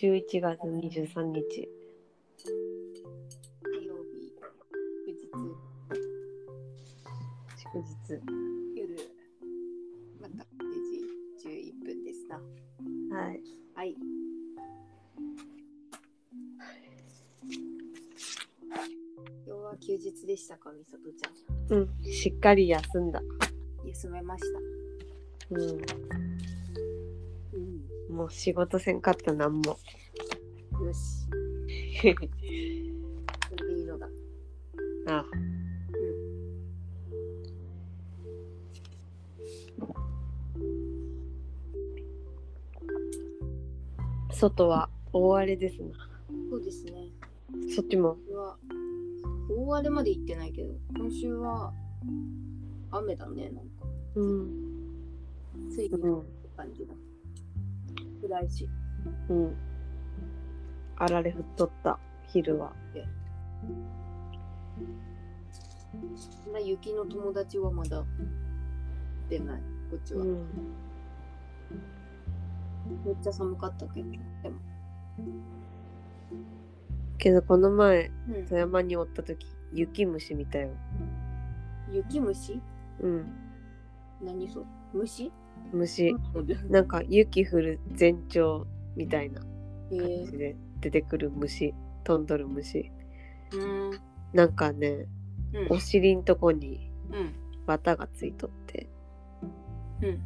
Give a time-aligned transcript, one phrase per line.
[0.00, 1.68] 11月23日。
[2.44, 4.30] 火曜日、
[5.04, 5.26] 祝日、
[7.56, 8.22] 祝日。
[8.76, 8.96] 夜、
[10.20, 10.46] また9
[11.42, 12.36] 時11分ですな。
[13.16, 13.42] はい。
[13.74, 13.96] はい。
[19.44, 21.88] 今日は休日でしたか、みさとちゃうん。
[22.04, 23.20] しっかり休んだ。
[23.20, 23.24] ん。
[23.84, 24.60] 休めました。
[25.56, 25.60] うん。
[27.52, 27.58] う
[28.12, 28.14] ん。
[28.14, 29.76] もう仕事せんかったなんも。
[32.06, 34.08] いいのだ。
[35.08, 35.24] あ
[44.30, 45.88] 外は大荒れですな。
[46.50, 46.92] そうですね。
[47.74, 48.16] そっちも。
[48.30, 48.56] は
[49.50, 51.72] 大荒れまで行ってないけど、今週は
[52.92, 53.86] 雨だね、なんか。
[54.14, 55.70] うん。
[55.70, 56.22] ついにうん。
[56.56, 56.94] 感じだ。
[58.22, 58.68] 暗いし。
[59.28, 59.67] うん。
[60.98, 62.72] あられ降っとった、昼は。
[66.44, 68.04] そんな雪の友達はまだ
[69.28, 69.60] 出ない、
[69.90, 70.22] こっちは。
[70.22, 70.46] うん。
[73.04, 74.10] めっちゃ寒かったけど。
[74.10, 74.18] で
[74.50, 74.56] も。
[77.18, 80.70] けどこの前、うん富山におった時、雪虫見たよ。
[81.90, 82.60] 雪虫？
[83.00, 83.32] うん。
[84.22, 85.32] 何そ虫？
[85.72, 86.08] 虫。
[86.08, 86.14] へ
[86.68, 88.66] なんか雪降る前兆
[88.96, 89.42] みたいな
[89.90, 92.90] え感じで出てくる虫、飛んどる虫。
[93.52, 94.00] うん。
[94.32, 95.06] なんかね、
[95.52, 97.34] うんお尻んとこにうん。
[97.66, 98.88] 綿がついとって、
[100.02, 100.20] うん。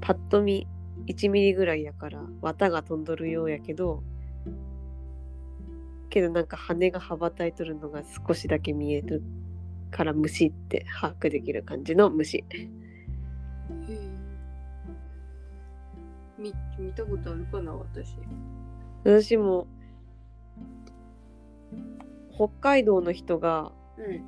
[0.00, 0.66] パッと見
[1.06, 4.02] 1ミリぐらいやから綿が飛んどるようやけど、
[6.10, 9.22] けどなんか羽が羽ばたいとるのが少しだけ見える
[9.90, 12.44] から虫って把握できる感じの虫。
[16.38, 18.16] 見見たことあるかな、私。
[19.04, 19.66] 私も
[22.34, 24.24] 北海道の人がうん。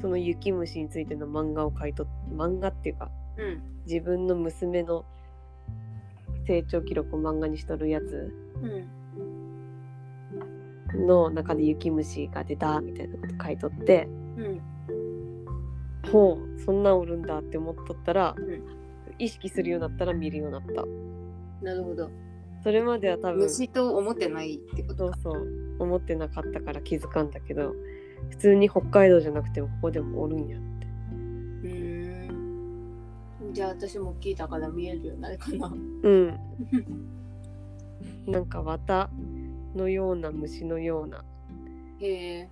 [0.00, 3.62] その雪虫についての漫画を描いと漫画っていうかうん。
[3.86, 5.04] 自分の娘の
[6.46, 8.32] 成長記録を漫画にしとるやつ
[8.62, 8.66] う
[10.96, 11.06] ん。
[11.06, 14.60] の中で雪虫が出たみたいなこと書いとってうん。
[16.10, 18.36] ほうそんなんおるんだって思っとったら、ん
[19.18, 22.10] 意識するようになったら見るようになったなるほど。
[22.62, 25.12] それまでは多分虫と思ってないってこそう。
[25.22, 25.46] そう
[25.78, 27.74] 思ってなかったから気づかんだけど
[28.30, 30.86] 普通に北海道じゃなくてもここでもおるんやって
[31.62, 32.32] うー
[33.50, 33.52] ん。
[33.52, 35.68] じゃあ私も聞いたから見えるようになるかな。
[36.02, 36.38] うん
[38.26, 39.10] なんか綿
[39.74, 41.24] のような虫のような
[42.00, 42.48] へえ。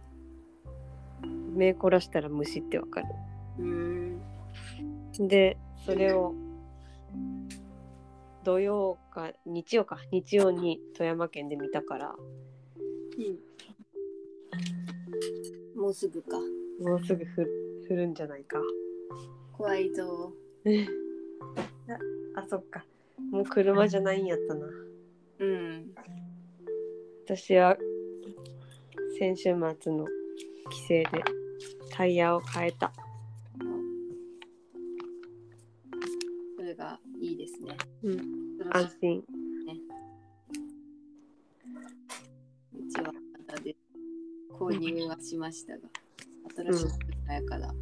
[1.55, 3.07] 目凝らしたら虫ってわかる
[3.59, 5.29] うーん。
[5.29, 6.35] でそれを
[8.45, 12.15] 土曜か日曜か日曜に富山県で見たから
[13.19, 13.39] うん。
[15.81, 16.39] もうすぐか。
[16.81, 17.29] もうすぐ降
[17.89, 18.59] 降るんじゃないか
[19.57, 20.33] 怖いぞ。
[22.35, 22.85] あそっか
[23.31, 24.67] もう車じゃないんやったな
[25.39, 25.95] うん。
[27.25, 27.79] 私は
[29.19, 29.53] 先週末
[29.93, 30.07] の
[30.71, 31.05] 帰省で
[31.91, 32.93] タイヤを変えた
[36.57, 37.77] それがいいですね。
[38.03, 38.19] うん
[38.73, 39.23] 安心
[44.59, 45.81] 購入はしましたが、
[46.73, 47.75] 新しい車やから、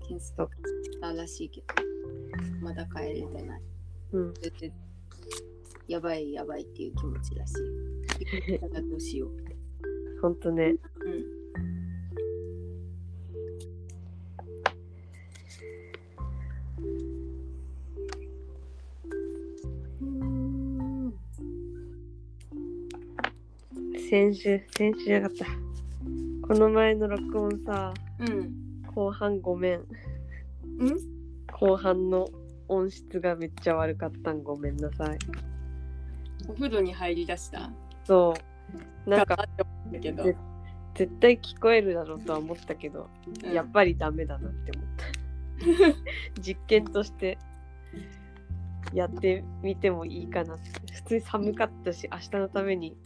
[0.00, 0.50] 検索
[0.84, 1.66] したらしいけど、
[2.60, 3.62] まだ帰れてない。
[4.12, 4.72] うんそれで
[5.88, 7.54] やばいやばいっていう気持ちだし、
[8.60, 10.20] だからどうしよう。
[10.20, 10.74] ほんとね
[11.04, 11.35] うん。
[24.16, 25.44] 先週先週やがった。
[25.44, 28.82] この前の録音さうん。
[28.94, 29.80] 後半ごめん。
[30.78, 30.98] うん？
[31.52, 32.26] 後半の
[32.66, 35.18] 音質がめっちゃ悪かったんごめんなさい。
[36.48, 37.70] お風呂に入りだした？
[38.06, 38.32] そ
[39.06, 39.10] う。
[39.10, 40.34] なんかたけど、ぜ
[40.94, 43.10] 絶対聞こえるだろうとは思ったけど、
[43.44, 43.52] うん。
[43.52, 46.40] やっぱりダメだなって思った。
[46.40, 47.36] 実験として
[48.94, 50.70] やってみてもいいかなって。
[50.94, 52.96] 普通に寒かったし明日のために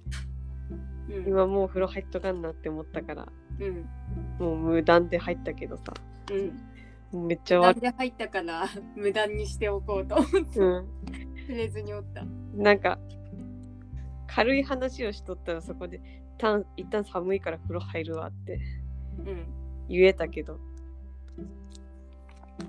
[1.11, 1.29] うん。
[1.29, 3.29] 今もうお風呂入っとかんなって思ったから。
[3.59, 3.89] うん。
[4.39, 5.93] もう無断で入ったけどさ。
[7.13, 7.27] うん。
[7.27, 10.61] めっちゃ悪なんで入ったから 無駄にしておこうと思って。
[10.61, 10.89] うん。
[11.49, 12.25] 触れずにおった。
[12.55, 12.99] なんか
[14.29, 16.01] 軽い話をしとったらそこで
[16.39, 18.61] たん一旦寒いから風呂入るわって
[19.27, 19.47] うん。
[19.89, 20.59] 言えたけど。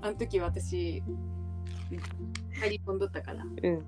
[0.00, 1.02] あの時私
[2.60, 3.44] 入り込んどったから。
[3.44, 3.86] うん。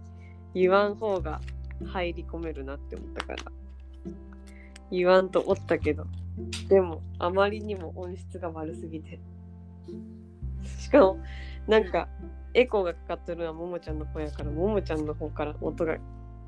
[0.55, 1.41] 言わん方が
[1.85, 3.43] 入り込めるなって思ったから
[4.91, 6.07] 言わんとおったけど。
[6.69, 9.21] でもあまりにも音質が悪すぎて。
[10.79, 11.19] しかも
[11.67, 12.09] なんか
[12.55, 15.99] エコーがかかっとるのはももちゃんの方やからももちゃんの方から音が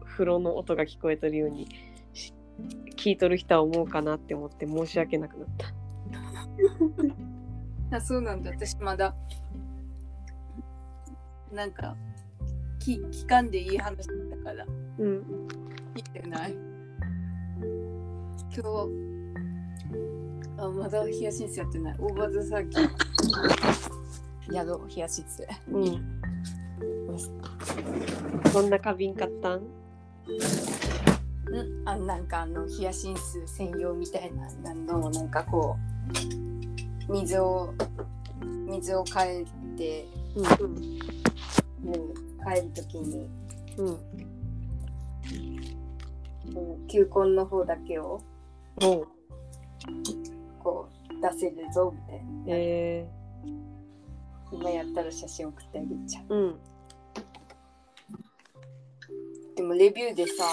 [0.04, 1.68] 風呂の音が聞こえとるように
[2.12, 2.32] し
[2.96, 5.74] 聞いとる人は思うかなって思って申し訳なくなった。
[7.96, 8.50] あそうなんだ。
[8.50, 9.14] 私まだ
[11.52, 11.96] なんか
[12.78, 14.66] き聞かんでいい話だから。
[14.98, 15.22] うん。
[15.94, 16.56] 聞いてない
[18.56, 18.70] 今日
[20.56, 21.96] あまだヒヤシンスやってない。
[21.98, 22.88] オーバーザサーキッ
[24.54, 26.22] やろうヒヤシンスうん。
[28.50, 29.58] そんな花瓶買ったん？
[29.58, 29.60] ん。
[31.84, 35.76] あなんかあのヒヤシンス専用みたいなのなんかこ
[37.08, 37.74] う水を
[38.40, 39.44] 水を変え
[39.76, 40.46] て、うん。
[41.84, 41.94] うん、
[42.42, 43.28] 変えるときに、
[43.76, 43.86] うん。
[46.56, 48.22] うん、球根の方だけを
[48.80, 49.06] こ
[51.10, 52.44] う出せるぞみたいな。
[52.48, 53.08] え
[54.52, 56.34] 今やったら写真送ってあげちゃう。
[56.34, 56.60] ー、うん。
[59.56, 60.44] でもレビューでさ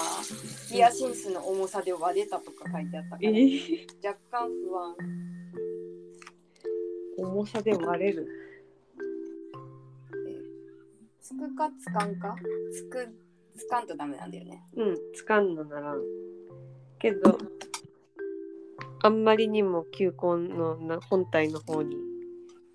[0.68, 4.96] ヒヤシンスの重さで割れたとか書いてあったから、えー、若干不安。
[7.18, 8.26] 重さで割れる。
[11.20, 12.34] つくかつかんか？
[12.72, 13.14] つく
[13.56, 14.62] つかんとダメなんだよね。
[14.76, 16.02] うんつかんのならん。
[16.98, 17.38] けど
[19.04, 21.94] あんまりにも球根のな本体の方に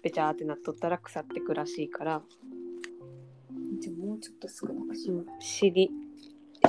[0.04, 2.22] べちゃーってなっとったら腐ってくらしいから、
[3.82, 5.90] じゃあもうちょっと少なくしよううん、尻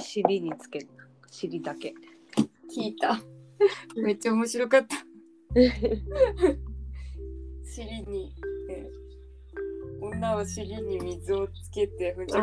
[0.00, 0.88] 尻につける
[1.30, 1.92] 尻だけ。
[2.74, 3.20] 聞いた。
[4.02, 4.96] めっちゃ面白かった。
[7.62, 8.32] 尻に、
[8.70, 9.00] えー
[10.02, 12.42] 女は尻に水をつけてふんじゃ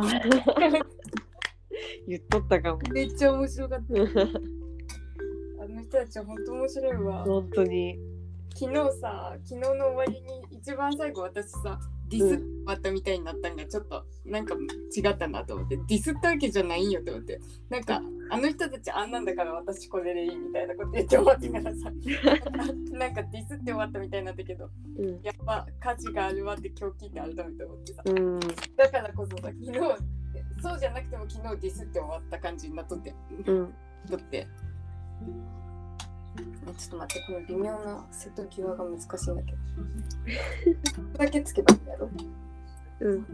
[2.07, 2.79] 言っとったかも。
[2.91, 3.93] めっちゃ面白かった
[5.87, 7.23] 人たちは本当面白いわ。
[7.23, 7.97] 本当に。
[8.53, 11.79] 昨日さ昨日の終わりに一番最後私さ
[12.09, 12.41] ディス
[12.73, 14.55] ったみたいになったんがちょっとなんか
[14.95, 17.39] 違ったなと思ってディスったわけじゃないんよと思って。
[17.69, 21.91] なんかあの人たちあんなんだから私これでいいみたいなこと言って終わってからさ。
[22.97, 25.21] なんかディスって終わったみたいになったけどうん。
[25.21, 28.03] やっぱ価値があるわって今日聞いて改めて思ってさ。
[28.05, 28.39] うん。
[28.39, 29.71] だからこそさ昨日
[30.61, 33.13] そうじゃなくても昨日ディスって終わった感じになっとって。
[33.45, 33.73] うん。
[34.09, 34.37] だって。
[34.37, 35.66] え
[36.37, 39.57] ちょっと待って、この微妙な瀬戸際が難しいんだけど。
[41.17, 42.09] だけつけばいいんだろ？
[42.99, 43.25] うん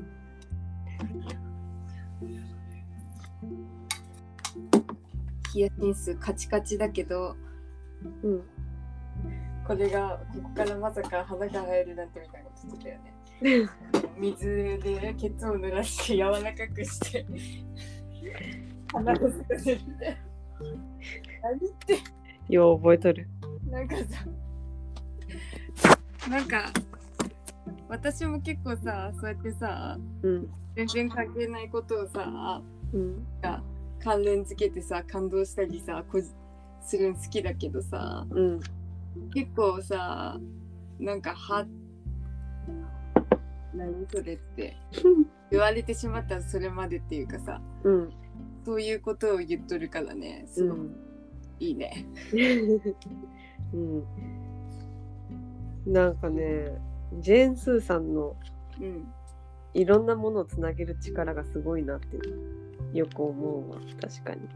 [5.52, 7.36] ヒヤシンスカチカチだけど、
[8.24, 8.42] うん
[9.68, 13.14] これがここからまさか花が生えるなんてみたいなこと言ってたよね。
[14.18, 17.26] 水でケツを濡らして柔らかくして
[18.92, 20.18] 花を育てるって。
[21.42, 22.00] 何って？
[22.50, 23.28] よう覚えとる。
[23.70, 24.04] なんかさ
[26.30, 26.72] なんか
[27.90, 30.50] 私も結構さそうやってさうん。
[30.76, 32.62] 全然関係ないことをさ
[32.94, 33.26] うん。
[33.42, 33.62] が
[34.00, 36.28] 関連付けてさ感動したりさこじ
[36.82, 38.60] するの好きだけどさうん。
[39.34, 40.38] 結構さ
[41.00, 41.66] なんかは
[43.74, 44.78] 何それって
[45.52, 48.10] 言われてしまったらそれまでっていうかさうん。
[48.66, 50.96] そういうことを言っとるからねすごくうん
[51.64, 52.06] いいね。
[53.74, 54.04] うん
[55.86, 56.78] なんかね
[57.20, 58.36] ジェーン・スーさんの
[58.80, 59.08] うん
[59.74, 62.18] いろんなものをつなげる力がすごいなって
[62.94, 64.48] よく思うわ確かに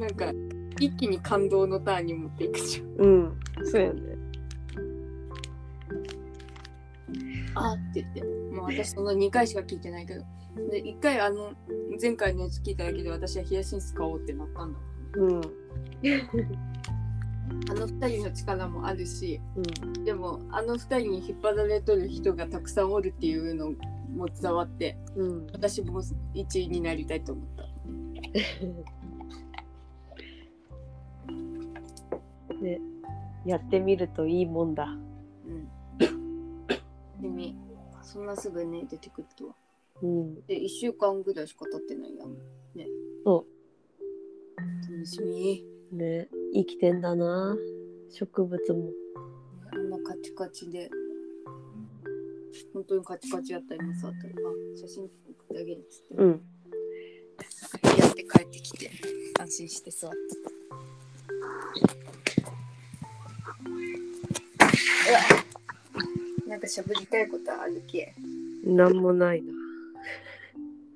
[0.00, 0.32] なんか
[0.78, 2.86] 一気に感動のターンに持っていくじゃん。
[2.98, 4.00] うんそうやね
[7.54, 8.22] あって言って。
[8.54, 10.24] もう私その2回しか聞いてないけど。
[10.70, 11.52] で、1回あの、
[12.00, 14.78] 前回のやつ聞いただけで私はヒヤシンス買おうってなったんだ。
[15.14, 15.40] うん
[17.70, 19.60] あの2人の力もあるし、う
[20.00, 23.72] んでもあの2人に引っ張られとる人がたくさんおるっていうの
[24.16, 26.02] も伝わって、うん私も
[26.34, 27.62] 1位になりたいと思った。
[32.62, 32.80] ね
[33.44, 35.68] やってみるといいもんだうん。
[37.20, 37.56] でみ、
[38.02, 39.54] そんなすぐね、出てくるとは。
[40.02, 40.34] うん。
[40.46, 42.32] で、1週間ぐらいしか経ってないやん。
[42.74, 42.86] ね。
[43.24, 43.46] そ
[44.58, 45.64] 楽しみ。
[45.92, 46.28] うね。
[46.54, 47.56] 生きてんだな。
[48.10, 48.90] 植物も。
[49.72, 50.90] あんなカチカチで、
[52.74, 56.42] 本当にカチカチやった今さ、あったら、あ、写真送ってあげるっつって、うん。
[57.98, 58.90] やって帰ってきて、
[59.38, 60.16] 安心して座って。
[60.44, 60.50] た。
[65.10, 65.20] うわ
[66.46, 68.14] なんか喋りたいことあるけ。
[68.64, 69.61] なんもないな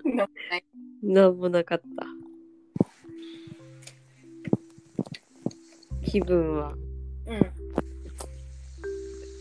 [1.03, 2.07] なんもなかった。
[6.05, 6.73] 気分は
[7.27, 7.41] うん。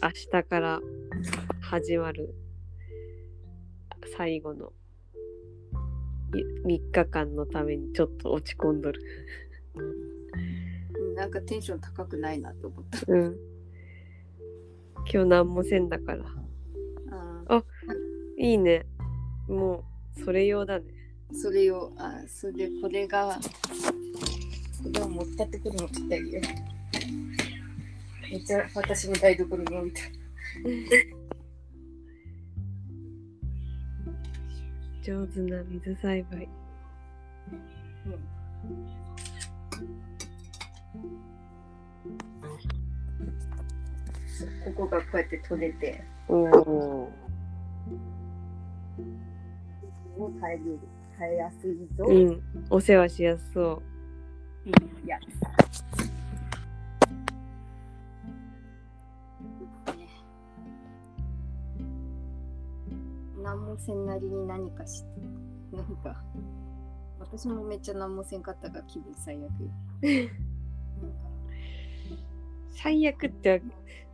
[0.01, 0.81] 明日から
[1.61, 2.33] 始まる
[4.17, 4.73] 最後の
[6.31, 9.01] 3日間のためにちょっと落ち込んどる。
[11.15, 12.99] なんかテンション高くないなと思った。
[13.07, 13.37] うん。
[15.11, 16.25] 今日何もせんだから。
[17.47, 17.63] あ
[18.37, 18.85] いいね。
[19.47, 20.85] もうそれ用だね。
[21.33, 23.37] それを、あそれでこれが、
[24.83, 26.43] これを持ってってくるのって言う。
[28.31, 30.11] めっちゃ私の台所のみたい。
[35.03, 36.49] 上手な水栽培。
[44.65, 47.11] ここがこうやって取れて、おお。
[50.17, 50.79] を変える、
[51.17, 52.05] 変えやすいぞ。
[52.07, 52.43] うん。
[52.69, 53.81] お世話しやすそ
[54.65, 55.19] いや。
[63.43, 65.07] 何もせんなりに何かして、
[65.71, 66.23] なんか、
[67.19, 69.51] 私もめっちゃ何もせんかったから気分最悪。
[72.75, 73.61] 最悪って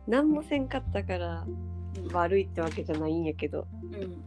[0.06, 1.46] 何もせんかったから
[2.12, 4.22] 悪いってわけじゃないんやけど、うん。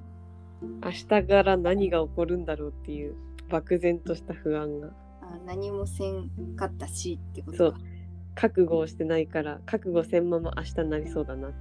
[0.84, 3.16] 明日から何が起こるんだろうっていう
[3.50, 4.90] 漠然とした不安が。
[5.22, 7.80] あ何もせんかったしってことそうか。
[8.36, 11.58] 覚悟をしてないから覚悟せんまま明日になりそうだなって。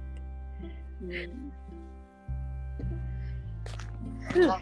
[1.03, 1.07] う
[4.47, 4.59] んあ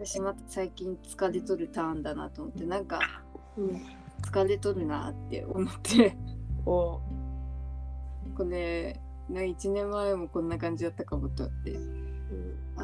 [0.00, 3.00] 私また最近疲れとるターンだなと思ってなんか
[3.56, 3.80] うん。
[4.22, 6.16] 疲れとるなって思って
[6.66, 7.00] お
[8.36, 11.78] これな1年前もこんな感じだったかもとあって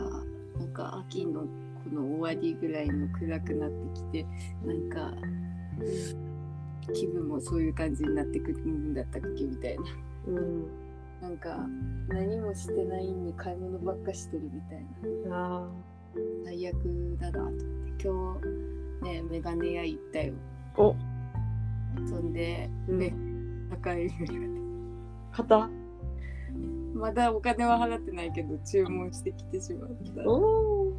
[0.00, 1.48] なんか秋のこ
[1.92, 4.26] の終わりぐらいの暗くなってきて
[4.64, 5.12] なんか
[6.92, 9.82] 気分もそういう感じになってくるんだったっけみたいな。
[10.28, 10.66] うん。
[11.22, 11.56] なんか
[12.08, 14.84] 何もしてないのに買い物ばっかしてるみたい
[15.28, 15.36] な。
[15.36, 15.68] あ
[16.44, 17.64] 最悪だなと思って。
[18.04, 18.38] 今
[19.02, 20.34] 日ねメガネ屋行ったよ。
[20.76, 20.80] あ。
[20.82, 20.96] お。
[22.06, 22.98] そんでうん。
[22.98, 23.14] ね、
[23.70, 24.48] 高いメガネ。
[25.32, 25.70] 肩
[26.94, 30.92] まだお金は払ってないけど注文してきてしまったおお。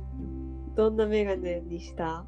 [0.75, 2.25] どんなメガネにした？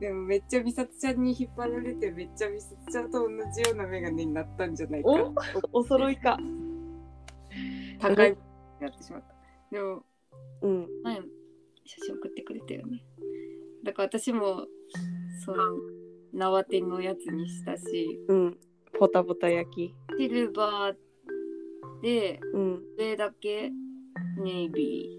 [0.00, 5.34] でもめっちゃ美里ちゃんに引っ張られてめっちゃ美里ちゃんと同じようなメガネになったんじゃないかお
[5.80, 6.38] お揃いか。
[8.00, 8.36] 高いに
[8.80, 9.34] なってしまった
[9.70, 10.02] でも
[10.62, 10.88] うん。
[11.04, 13.04] 前写真送ってくれたよね
[13.84, 14.66] だから私も
[15.44, 15.64] その
[16.34, 18.58] 縄手のやつにしたしうん。
[18.98, 19.94] ポタポタ焼き。
[20.18, 20.94] シルバー
[22.04, 22.82] でうん。
[22.98, 23.72] 上だけ
[24.42, 25.18] ネイビ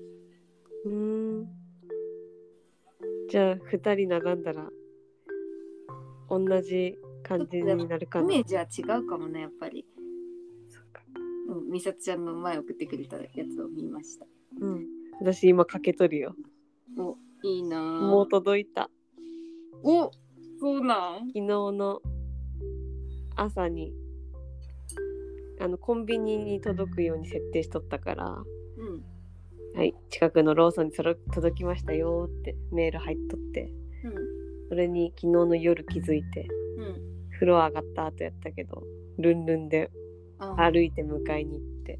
[0.85, 0.91] うー
[1.41, 1.47] ん。
[3.27, 4.69] じゃあ、二人並んだら、
[6.29, 8.25] 同じ感じになるーかな。
[8.25, 9.83] イメージは違うかもねやっぱり
[10.69, 11.01] そっか
[11.49, 14.27] うん美里ちゃんの前送ってくれたやつを見ました
[14.61, 14.85] うん。
[15.19, 16.35] 私今かけとるよ。
[16.99, 18.91] おいいなぁもう届いた。
[19.81, 20.11] お
[20.59, 21.27] そうなん？
[21.27, 22.01] 昨日の
[23.35, 23.91] 朝に、
[25.59, 28.43] あの、コンビニに届くように設定しとったから、
[28.77, 29.03] うん。
[29.77, 33.71] はい、近くのローソンに届きましたよってメール入っとって、
[34.03, 36.47] うんそれに昨日の夜気づいて、
[36.77, 37.15] うん。
[37.31, 38.83] 風呂上がった後やったけど、
[39.19, 39.91] ルンルンで
[40.39, 41.99] あ歩いて迎えに行って、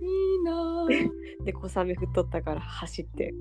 [0.00, 3.34] いいなぁ で、小雨降っとったから走って、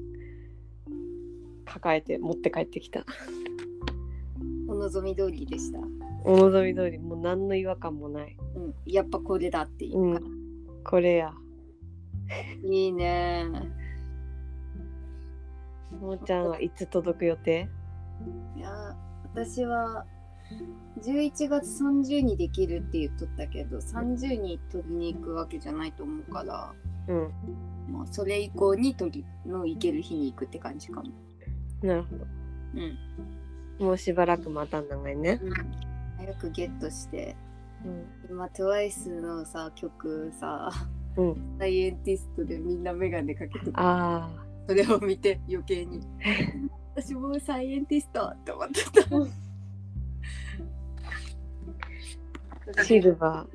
[1.66, 3.06] 抱えて持って帰ってきた。
[4.68, 5.80] お望み通りでした、
[6.28, 8.36] お望み通り、もう何の違和感もない。
[8.56, 10.24] うん、やっぱこれだっていううか、ん、
[10.84, 11.34] これや。
[12.62, 13.46] いいね
[16.02, 17.70] もーちゃんはいつ届く予定？
[18.58, 18.94] いや
[19.24, 20.06] 私は
[21.02, 26.74] 11月30にできるって言っとったけど30に取りに行くわけじゃないと思うから、
[27.08, 27.32] うん、
[27.94, 31.10] まあ、それ以降に取りの行ける日に行くって感じかも。
[31.82, 32.26] なるほど。
[33.80, 33.86] うん。
[33.86, 35.40] もうしばらく待たん長いね。
[36.18, 37.36] 早くゲットして。
[37.86, 38.06] うん。
[38.30, 40.72] 今 TWICE のさ曲さ
[41.18, 44.30] うん、サイエンティストでみんなメガネかけてるあ
[44.68, 46.02] それを見て余計に。
[46.96, 49.02] 私もサイエンティストって思ってた。
[52.82, 53.48] あ、シルバー。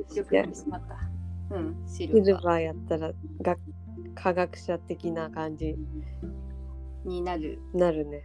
[1.51, 2.25] うんシシルバー。
[2.25, 3.57] ルバーやったらが
[4.15, 5.77] 科学者的な感じ。
[7.05, 7.61] になる。
[7.75, 8.25] なるね。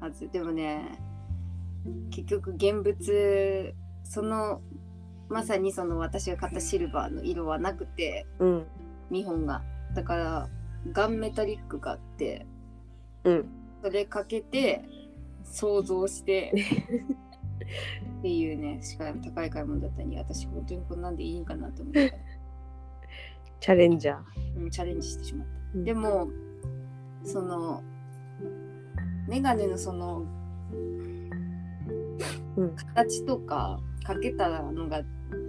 [0.00, 0.28] はず。
[0.30, 0.98] でもね
[2.10, 4.60] 結局現物その
[5.28, 8.66] まさにその私が買ったシルバーの色はなくてうん。
[9.10, 9.62] 見本が
[9.94, 10.48] だから
[10.92, 12.46] ガンメタリックがあって
[13.24, 13.48] うん。
[13.82, 14.84] それかけて
[15.44, 16.52] 想像して
[18.18, 22.18] っていうねしかも高い買い物だったのに私本当にこんなんでいいんかなと思って、
[23.60, 24.18] チャレンジャー。
[24.56, 25.54] うん、チャレンジしてしまった。
[25.74, 26.28] うんでも
[27.24, 27.82] その
[29.28, 30.37] メガネのそのうん
[32.94, 35.02] 形とかかけたのが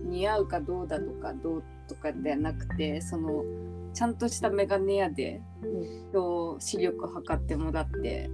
[0.05, 3.43] 似合うかどうだとかどうとかではなくてその
[3.93, 6.09] ちゃんとしたメガネ屋でうん。
[6.11, 8.29] 今日視力測ってもらって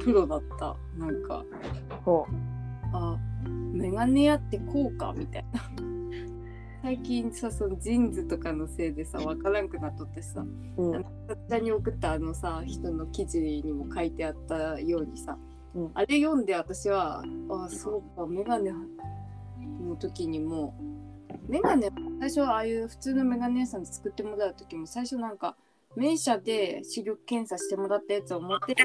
[0.00, 0.76] プロだった。
[0.96, 1.44] なんか
[2.04, 2.26] ほ
[2.92, 3.16] あ
[3.72, 5.14] メガネ屋ってこうか？
[5.16, 5.60] みたいな。
[6.82, 10.44] 最近さそのジーンズとかのせいでさ分からんくなっとってさ
[10.76, 10.82] う。
[10.82, 11.02] うん。
[11.02, 15.36] こちらに送ったあのさ人の記事にも書いてあったようにさ、
[15.74, 15.90] うん。
[15.94, 18.72] あれ読んで私はあそうかメガネ
[19.80, 20.74] の時にも
[21.48, 25.56] メガネ最初はああいう普通のメガネ屋さんで作ってもらう時も最初なんか
[25.96, 28.84] 名車で視力検査してもらったやつを持ってって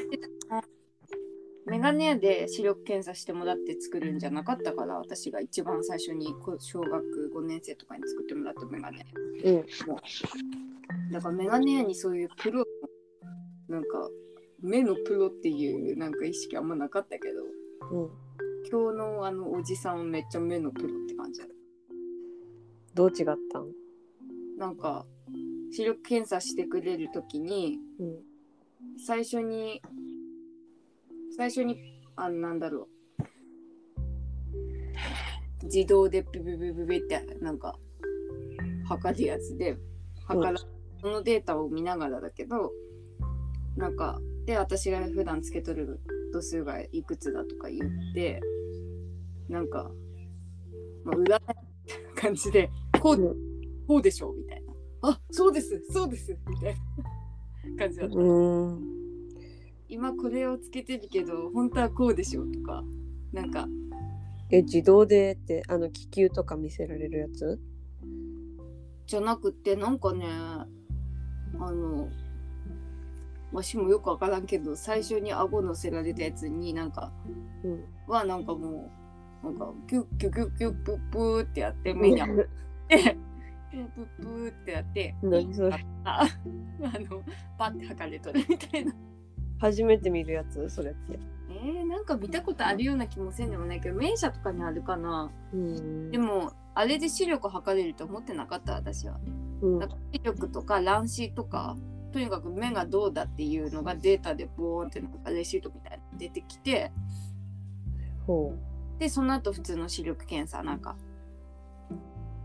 [1.65, 9.05] メガネ屋で視力検査してもらって作るんじゃなかったから私が一番最初にこ小学5年生とかに作ってもらったメガネ。
[9.45, 9.65] うん。
[11.11, 12.65] だからメガネ屋にそういうプロ
[13.69, 14.09] のなんか
[14.63, 17.43] 目のプロっていうなんか意識あんまなかったけど
[17.91, 18.09] うん。
[18.71, 21.47] 今日のあのおじさんはめっちゃ目のプロって感じだ
[22.93, 23.67] どう違ったん？
[24.57, 25.05] なんか
[25.71, 28.15] 視力検査してくれる時にうん。
[29.05, 29.81] 最初に
[31.35, 32.87] 最初にあのなんだろ
[35.61, 37.75] う自動でビビビビビってなんか
[38.87, 39.77] 測るやつで
[40.27, 40.59] 測ら、
[41.01, 42.71] そのデータを見ながらだけど
[43.77, 45.99] なんかで私が普段つけとる
[46.33, 48.41] 度数がいくつだとか言って
[49.49, 49.89] なんか、
[51.03, 51.39] まあ、占いな
[52.15, 52.69] 感じで
[53.01, 53.35] こう,、うん。
[53.87, 54.63] こうでしょうみたい
[55.01, 55.09] な。
[55.09, 56.75] あそうですそうですみたい
[57.67, 57.77] な。
[57.77, 58.15] 感じだった。
[58.15, 58.81] うん。
[59.87, 62.83] 今これをつけてるけど本当はこうでしょとか
[63.31, 63.67] なんか。
[64.49, 67.59] え、自動でって、あの、気球とか見せられるやつ？
[69.07, 70.67] じゃなくてなんかねあ
[71.59, 72.07] の
[73.53, 77.11] わしもよくわからんけど最初に顎乗せられたやつになんか
[77.63, 77.85] うん。
[78.07, 78.91] はなんかも
[79.43, 82.33] うなんかキュッキュッキュッキュップップーってやって目に当て
[82.97, 83.17] て
[83.71, 87.23] プップーってやって何それあ あの
[87.57, 88.93] パッて測れとるみたいな
[89.59, 91.19] 初めて見るやつそれって。
[91.49, 96.09] えー、なんか見たことあるような気もせんでもないけど名車とかにあるかなうん。
[96.09, 99.19] でもあれで視力測れると思ってなかった私は。
[99.61, 101.77] うんなんか視力とか乱視とか
[102.13, 106.91] とにかく目がどうだっていうのがデータでボーンってなんかレシートみたいなの出てきて
[108.27, 108.53] ほ
[108.99, 110.95] でその後普通の視力検査なんか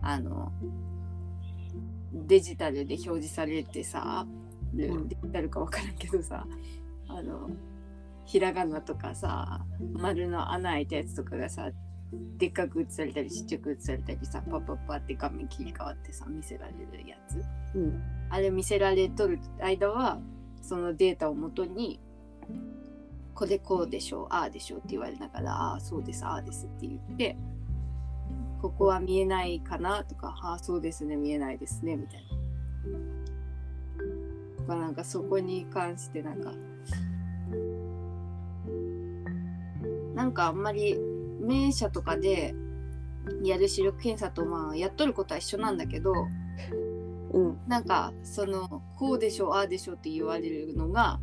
[0.00, 0.52] あの
[2.12, 4.26] デジタルで表示されてさ、
[4.72, 6.46] デジタルか分からんけどさ
[7.08, 7.50] あの
[8.24, 9.60] ひらがなとかさ
[9.92, 11.70] 丸の穴開いたやつとかがさ
[12.38, 17.36] でっかく映されたりちっちゃく映されたりさパッパッパって画面切り替わってさ見せられるやつ
[17.74, 17.78] う。
[17.78, 18.17] うん。
[18.30, 20.18] あれ見せられとる間は
[20.60, 22.00] そのデータをもとに
[23.34, 27.36] これこうでしょうああでしょうって言われながらああそうですああですって言って
[28.60, 32.28] ここは見えないかなとかああそうですね見えないですねみたいな。
[34.56, 36.52] とかなんかそこに関してなんか
[40.14, 40.98] なんかあんまり
[41.40, 42.54] 名車とかで
[43.44, 46.12] やる視力検査とまあやっとることは一緒なんだけど
[47.32, 47.58] うん。
[47.66, 51.20] なんかそのこうでしょうああでしょうって言われるのが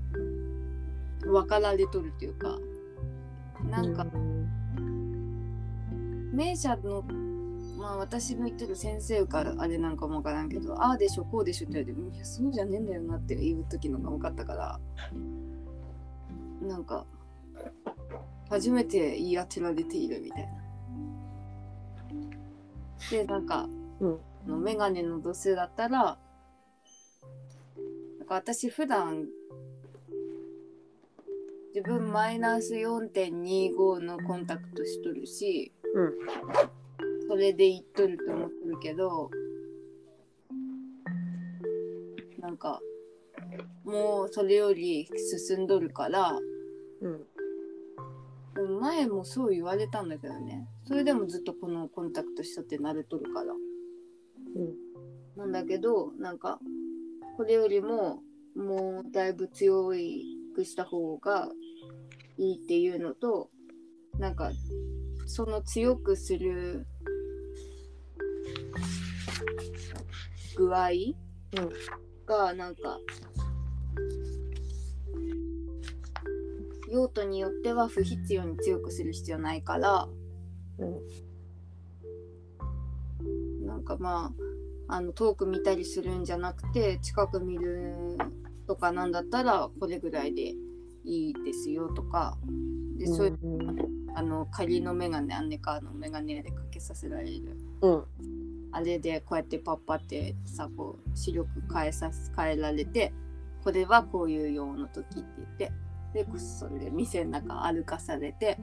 [1.22, 2.58] 分かられとるっていうか
[3.70, 4.46] なんかうん
[6.34, 7.04] 名車の
[7.78, 14.80] まあ私の言ってる先生からあれなんかも分からんけどああでしょこうでしょって言われていやそうじゃねえんだよなって言う時のが分かったから
[16.62, 17.06] なんか
[18.50, 20.50] 初めて言い当てられているみたいな。
[23.12, 23.68] でなんか
[24.00, 24.20] うん。
[24.46, 26.18] あのメガネの度数だったら
[28.20, 29.26] なんか私普段
[31.74, 36.14] 自分マイナス4.25のコンタクトしとるし、うん
[37.28, 39.32] それでいっとると思ってるけど
[42.40, 42.80] なんか
[43.84, 45.10] もうそれより
[45.48, 46.40] 進んどるから
[47.02, 47.26] うん。
[48.80, 53.54] 前もそう言われたんだけどねそれでもずっとこのコンタクトしとって慣れとるから。
[54.56, 54.74] うん。
[55.36, 56.60] なんだけどなんか
[57.38, 58.22] これよりも
[58.56, 59.92] もうだいぶ強
[60.56, 61.50] くした方が
[62.38, 63.50] いいっていうのと
[64.18, 64.52] なんか
[65.26, 66.88] その強くする
[70.56, 70.90] 具合
[72.26, 72.98] がなんか
[76.90, 80.08] 用途によっては不必要に強くする必要ないから
[80.78, 81.26] うん。
[83.66, 84.45] なんかまあ
[84.88, 88.18] あの遠く見たりするんじゃなくて近く見る
[88.68, 90.54] とかなんだったらこれぐらいで
[91.04, 92.38] いいですよとか。
[92.98, 93.38] でそういう、
[94.16, 97.58] あの仮のメガネアンネカーのメガネでかけさせられる。
[97.82, 98.04] うん。
[98.72, 103.14] あれでこうやってパッパってさこう視力変えさす変えられて
[103.64, 105.72] これはこういう用の時って言って。
[106.14, 108.58] でそれで店の中歩かされて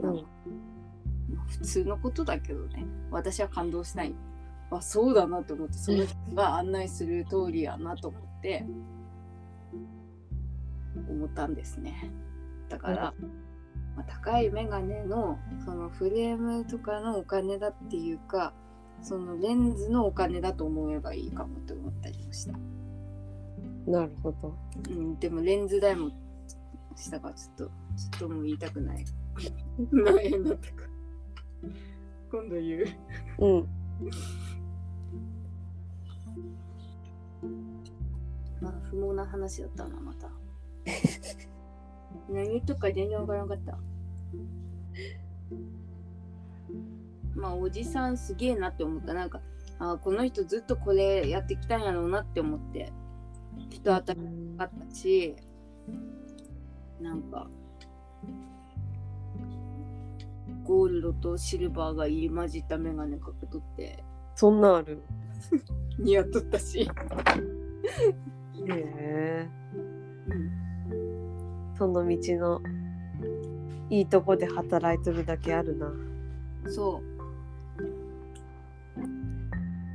[0.00, 0.14] うん。
[1.34, 2.86] まあ普通のことだけどね。
[3.10, 4.14] 私は感動しない
[4.76, 8.64] あそうだなと思ってその人が案内する通りやなと思って
[11.08, 12.10] 思ったんですね。
[12.68, 13.14] だから、
[13.96, 18.54] まあ、高いメガネのそのフレームとかのお金だっていうか
[19.02, 22.52] そのレンズのお金だと思えばいいかもって思ったりもした、
[23.86, 24.56] なるほど。
[24.88, 26.10] うん、でもレンズ代も
[26.96, 27.70] したからちょっとちょ
[28.16, 29.04] っともう言いたくない。
[29.90, 30.88] 何円だったか
[32.30, 32.86] 今度言う。
[33.38, 33.68] うん
[38.62, 40.30] まあ不毛な話だったなまた。
[42.30, 43.78] 何言っとくか全然わからなかった。
[47.34, 49.14] まあおじさんすげえなって思った。
[49.14, 49.40] なんか
[49.78, 52.92] あこの人ずっとこれやってきたんやろうなって思って。
[53.68, 54.20] 人当たり
[54.58, 55.36] あったし
[57.00, 57.50] なんか
[60.64, 64.02] ゴールドとシルバーが入り混じったメガネかけとって。
[64.36, 65.02] そんなんある？
[65.98, 66.86] 似合っとったし、へ
[71.76, 72.60] その道の
[73.90, 75.92] いいとこで働いとるだけあるな。
[76.68, 77.12] そう。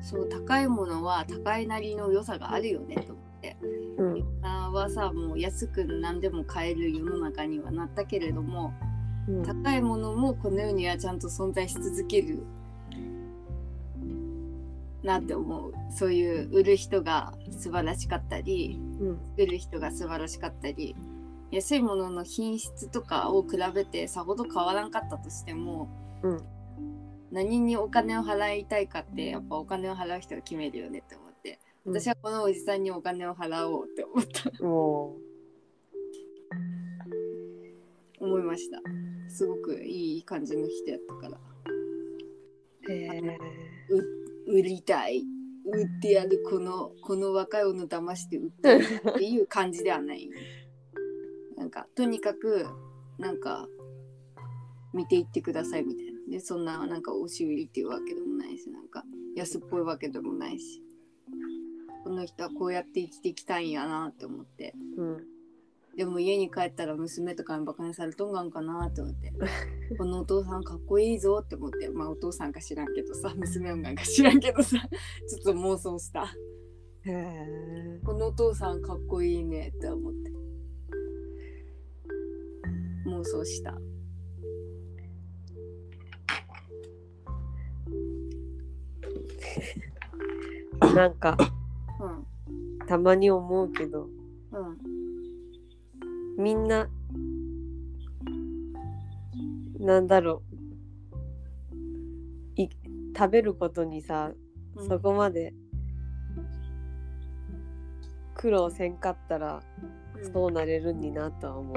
[0.01, 3.57] そう、高いものは高いなりの良さがあるよねと思って。
[3.97, 4.23] うん。
[4.43, 8.73] あはさ、もう安く何でも買える世の中にはなったけれども、
[9.27, 9.43] うん。
[9.43, 12.43] 高いものもこの世にはちゃんと存在し続ける
[15.07, 15.73] なって思う。
[15.89, 19.19] そういう売る人が素晴らしかったり、うん。
[19.29, 20.95] 作る人が素晴らしかったり、
[21.51, 25.89] 安いものの品質とかを比べてさほど変わらんかったとしても、
[26.21, 26.43] うん。
[27.31, 34.63] 何にお金を払いたいかってやっぱお金を払う人が決めるよねって思って私はこのおじさんにお金を払おうって思った。
[34.63, 35.17] も
[38.19, 38.81] 思いました。
[39.29, 41.37] すごくいい感じの人やったから。
[42.89, 43.21] え
[44.47, 45.23] 売りたい。
[45.69, 50.29] 売ってやるこのこの若い女騙して売ってっていう感じではない。
[51.57, 52.65] なんかとにかく
[53.17, 53.67] なんか
[54.93, 56.11] 見ていってくださいみたいな。
[56.31, 59.03] でそんななんか押し売りっていうわけでもないしなんか
[59.35, 60.81] 安っぽいわけでもないし。
[62.03, 64.73] この人はこうやって生きてきたんやなって思って。
[64.97, 65.17] うん。
[65.97, 69.33] でも家に帰ったら娘とかにバカにされとんがんかなって思って。
[69.97, 71.89] このお父さんかっこいいぞって思って。
[71.89, 76.25] まあお父さんか知らんけどさ娘音楽か知らんけどさちょっと妄想した。
[77.01, 80.31] へえこのお父さんかっこいいねって思って。
[83.07, 83.73] 妄想した。
[90.93, 91.35] なんか
[91.99, 92.85] うん。
[92.85, 94.03] たまに思うけど。
[94.03, 94.16] うん
[96.37, 96.87] みんな
[99.79, 100.43] なんだろ
[102.55, 102.61] う。
[102.61, 102.69] い
[103.17, 104.31] 食べることにさ
[104.75, 104.87] うん。
[104.87, 105.53] そこまで
[108.35, 109.61] 苦労せんかったら
[110.15, 111.73] うんそうなれるんになとは思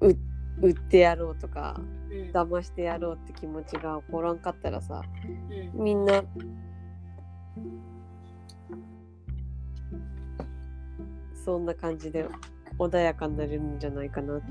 [0.00, 0.08] う。
[0.08, 0.18] う
[0.62, 1.78] 売ってやろうとか
[2.10, 2.30] うん。
[2.30, 5.02] 騙してやろうって気持ちが起こらんかったらさ
[5.74, 5.84] うん。
[5.84, 6.22] みんな
[11.44, 12.26] そんな感じで
[12.78, 14.44] 穏やかになれるんじゃないかなって。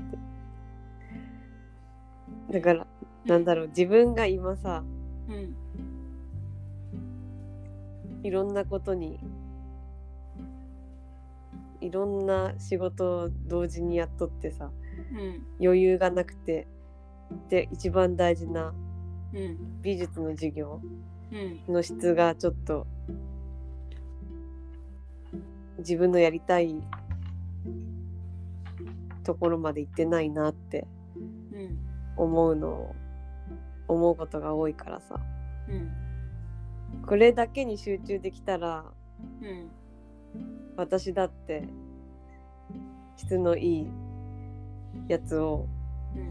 [2.52, 2.86] だから
[3.24, 4.84] なんだろう自分が今さ
[5.28, 5.54] うん。
[8.22, 9.18] いろんなことに
[11.80, 14.70] いろんな仕事を同時にやっとってさ
[15.12, 15.46] うん。
[15.60, 16.66] 余裕がなくて
[17.48, 18.72] で一番大事な
[19.32, 19.82] うん。
[19.82, 20.80] 美術の授業
[21.32, 21.74] うん。
[21.74, 22.86] の質がちょっと
[25.78, 26.82] 自分のやりたい
[29.24, 30.86] ところまで行ってないなって
[32.16, 32.94] 思うのを
[33.88, 35.20] 思うことが多いからさ。
[35.68, 35.90] うん
[37.06, 38.84] これだけに集中できたら
[39.42, 39.68] うん
[40.76, 41.68] 私だって
[43.16, 43.88] 質のいい
[45.08, 45.66] やつを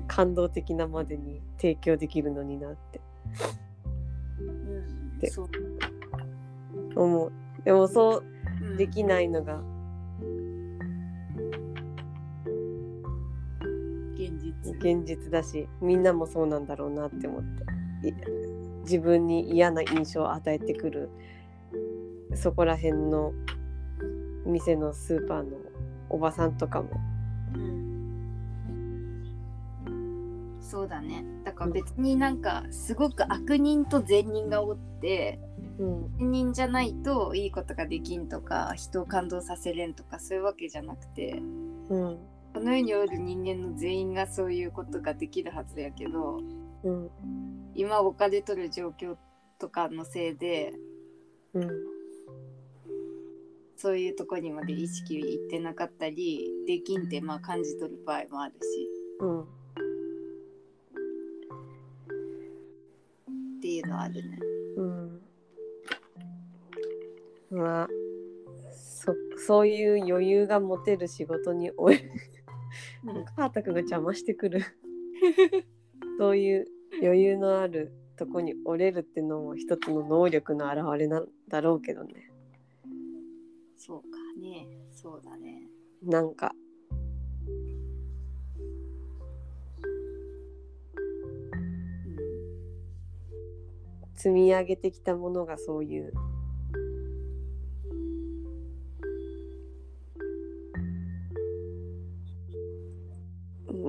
[0.07, 3.01] 感動的なまでに提供できるのになって。
[4.39, 5.29] うん。
[5.29, 5.49] そう
[6.95, 7.31] 思う
[7.63, 8.23] でもそう
[8.77, 9.61] できないのが。
[14.15, 14.53] 現実。
[14.79, 17.43] 現実だしみんなもそうなんだろうなって思っ
[18.01, 18.13] て。
[18.83, 21.09] 自分に嫌な印象を与えてくる。
[22.35, 23.33] そこら辺の
[24.45, 25.57] 店のスーパーの
[26.09, 26.89] おばさんとかも、
[27.55, 27.92] うん。
[30.63, 31.25] そうだね。
[31.43, 35.39] だから別になんかすごく悪人と善人がおって
[35.77, 36.17] うん。
[36.17, 41.41] 善人じゃないといいことができんとか人を感動させれんとかそういうわけじゃなくて
[41.89, 42.17] うん。
[42.53, 46.39] この世におる人間の全員がそういうことができるはずやけど
[46.83, 47.09] うん。
[47.75, 49.17] 今置かれとる状況
[49.59, 50.73] とかのせいで
[51.53, 51.69] うん。
[53.75, 58.89] そういうとこにまで意識いってなかったりできんってまあ感じ取る場合もあるし。
[59.19, 59.62] うん
[63.73, 64.39] っていうのはあるね。
[64.77, 65.21] うん。
[67.51, 67.87] まあ
[68.71, 69.13] そ
[69.45, 71.99] そういう余裕が持てる仕事におい
[73.35, 74.61] カータ君が邪魔してくる。
[76.19, 76.67] そういう
[77.01, 82.29] 余裕のあるとこに折れるってのも一つの能力の表れなんだろうけどね。
[83.77, 84.07] そうか
[84.39, 84.67] ね。
[84.91, 85.67] そうだね。
[86.03, 86.53] なんか
[94.15, 96.13] 積み上げてきたものがそういう。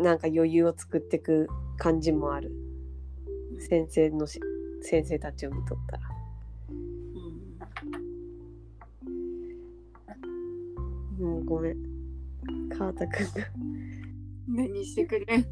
[0.02, 2.52] なんか余裕を作ってく感じもある。
[3.58, 4.40] 先生のし
[4.82, 6.02] 先生たちを見とったら。
[11.18, 11.24] うん。
[11.26, 11.76] もうごめん。
[12.68, 13.46] 川田くんが。
[14.48, 15.46] 何してくれん。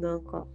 [0.00, 0.46] なんか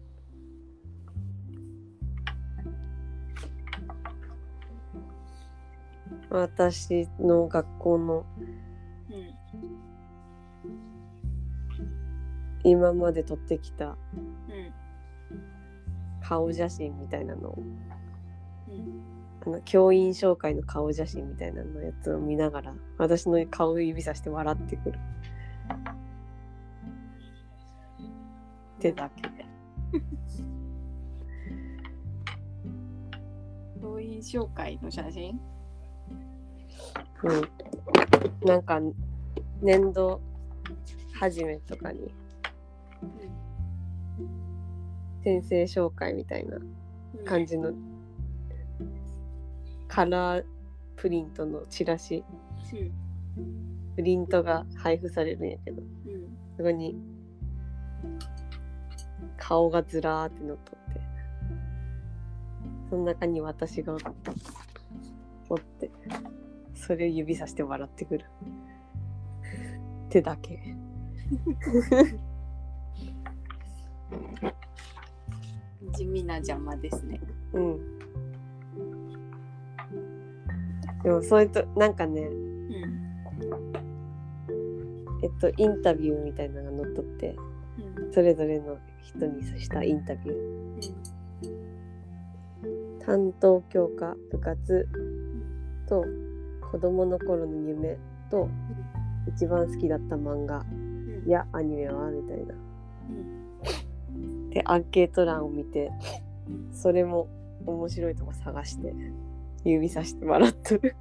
[6.32, 8.26] 私の学校の
[9.10, 9.36] うん。
[12.64, 13.98] 今まで撮ってきたうん。
[16.22, 17.50] 顔写真みたいなの。
[17.50, 19.02] をうん。
[19.46, 25.00] あの教員紹介の顔写真みたいなのやつを見ながら私の顔を指さして笑ってくる。
[28.78, 29.30] ってだけ。
[33.82, 35.51] 教員紹介の写真？
[37.24, 38.48] うん。
[38.48, 38.80] なんか
[39.62, 40.22] 年度
[41.14, 42.14] 始めとかに
[45.24, 46.58] 先生紹介みたいな
[47.26, 47.72] 感じの
[49.88, 50.44] カラー
[50.96, 52.24] プリントのチラシ。
[52.74, 52.92] うん。
[53.96, 55.82] プリントが配布されるんやけど。
[55.82, 56.96] うんそこに
[59.38, 61.02] 顔がずらーってのっとって。
[62.90, 63.96] その中に私が
[65.50, 65.90] おって
[66.82, 68.26] それを指さして笑ってくる。
[70.08, 70.60] ってだけ。
[75.94, 77.22] 地味な邪魔ですね。
[77.54, 77.80] うん。
[81.04, 82.34] でもそれとなんかねうん。
[85.24, 87.36] えっとインタビューみたいなのが載っとって
[87.98, 88.14] うん。
[88.14, 91.22] それぞれの人にしたインタビュー。
[93.06, 94.88] 担当教科部活
[95.88, 96.06] と
[96.72, 97.98] 子供の頃の夢
[98.30, 98.50] と
[99.28, 101.30] 一番好きだった漫画うん。
[101.30, 102.56] やアニメはみたいな。
[104.14, 104.50] うん。
[104.50, 105.92] でアンケート欄を見て
[106.72, 107.28] それも
[107.66, 108.94] 面白いとこ探して
[109.66, 110.96] 指さして笑っとる。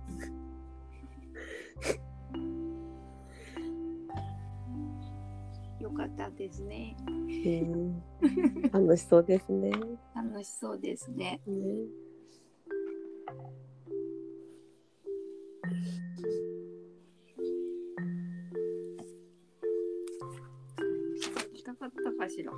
[5.81, 6.97] よかったですね。
[7.07, 8.03] うん。
[8.73, 9.71] 楽しそうですね。
[10.15, 11.41] 楽しそうですね。
[15.71, 15.81] ね
[21.55, 22.53] したかったかしら。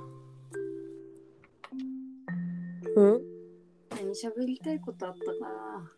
[2.95, 3.21] うん？
[3.91, 5.91] 何喋りたいことあったかな？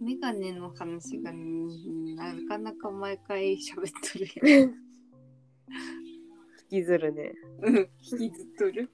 [0.00, 4.26] メガネの話がうんなかなか毎回喋っとる
[4.58, 4.74] やん。
[6.72, 8.90] 引きずるねうん、引きずっとる。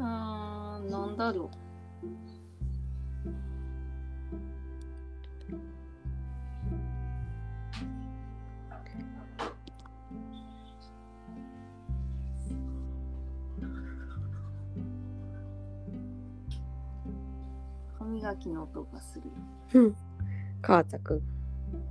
[0.00, 1.48] あー、なんだろう。
[17.98, 19.24] 歯磨きの音がする。
[19.74, 19.96] うん。
[20.62, 21.22] 川田くん。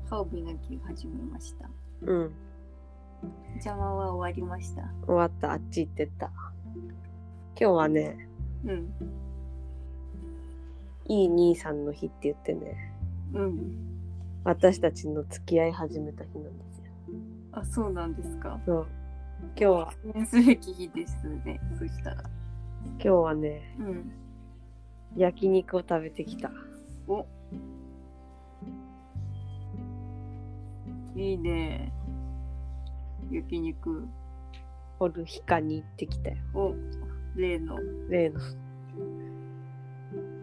[0.10, 1.70] 歯を磨き始めました。
[2.04, 2.32] うん。
[3.56, 4.84] 邪魔は終わりました。
[5.06, 5.52] 終わった。
[5.52, 6.32] あっち行ってった。
[7.60, 8.30] 今日はね、
[8.66, 8.94] うん。
[11.08, 12.94] いい兄さんの日って言ってね、
[13.34, 13.76] うん。
[14.44, 16.84] 私たちの付き合い始めた日なんですよ。
[17.54, 18.60] あ、そうなんですか。
[18.64, 18.88] そう。
[19.42, 21.60] 今日は、記念すべき日ですね。
[21.80, 22.24] そしたら。
[22.84, 24.12] 今日はね、うん。
[25.16, 26.52] 焼肉を食べてきた。
[27.08, 27.26] お
[31.16, 31.92] いいね。
[33.32, 34.08] 焼肉。
[35.00, 36.38] ホルヒカに行ってきたよ。
[36.54, 36.76] お
[37.38, 37.78] 例の。
[38.10, 38.40] 例の。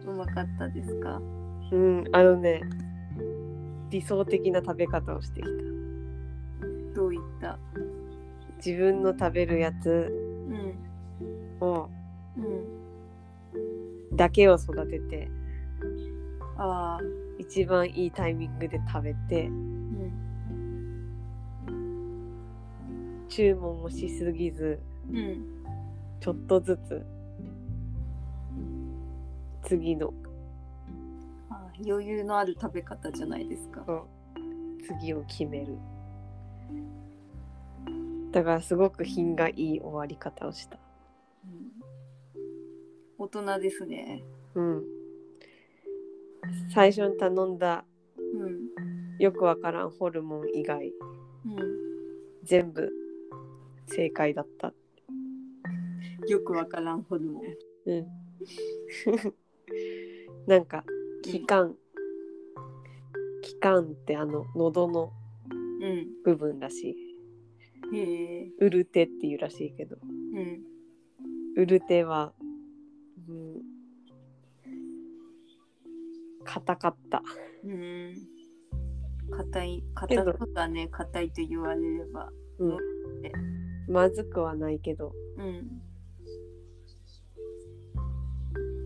[0.07, 1.21] うまかったですか？
[1.71, 2.61] うん、あのね、
[3.89, 5.53] 理想的な食べ方をしてきた。
[6.95, 7.59] どういった？
[8.65, 10.13] 自分の食べるやつ
[11.59, 11.67] うん。
[11.67, 11.89] を、
[12.37, 14.15] うん。
[14.15, 15.29] だけを育てて、
[16.57, 17.03] ああ。
[17.37, 20.13] 一番いいタイミングで食べて、うん。
[23.27, 24.79] 注文もしすぎず、
[25.11, 25.45] うん。
[26.19, 27.05] ちょっとずつ、
[29.63, 30.13] 次の、
[31.49, 34.05] あー余裕のある食べ方じゃないですか。
[34.99, 35.77] 次を決める。
[38.31, 40.77] だからすごく品がいい終わり方をした。
[41.45, 41.71] うん、
[43.17, 44.23] 大人ですね。
[44.55, 44.83] うん。
[46.73, 47.85] 最初に頼んだ
[48.17, 49.15] うん。
[49.19, 50.91] よくわからんホルモン以外
[51.45, 51.55] うん。
[52.43, 52.91] 全部
[53.87, 54.73] 正解だった。
[56.27, 57.43] よくわからんホルモン。
[57.85, 58.07] うん。
[60.47, 60.83] なんか
[61.23, 61.75] 気管
[63.41, 65.11] 気管ってあの喉の
[65.81, 66.07] うん。
[66.23, 66.95] 部分らし
[67.93, 67.95] い。
[67.95, 68.51] へえ。
[68.59, 70.63] ウルテっていうらしいけど、うん。
[71.57, 72.33] ウルテは、
[73.27, 73.61] うん、
[76.43, 77.21] 硬かった。
[77.63, 78.15] うん。
[79.31, 82.29] 硬い、硬そうだね、硬いと言われれば。
[82.59, 82.77] うん。
[83.87, 85.81] まずくはないけど、うん。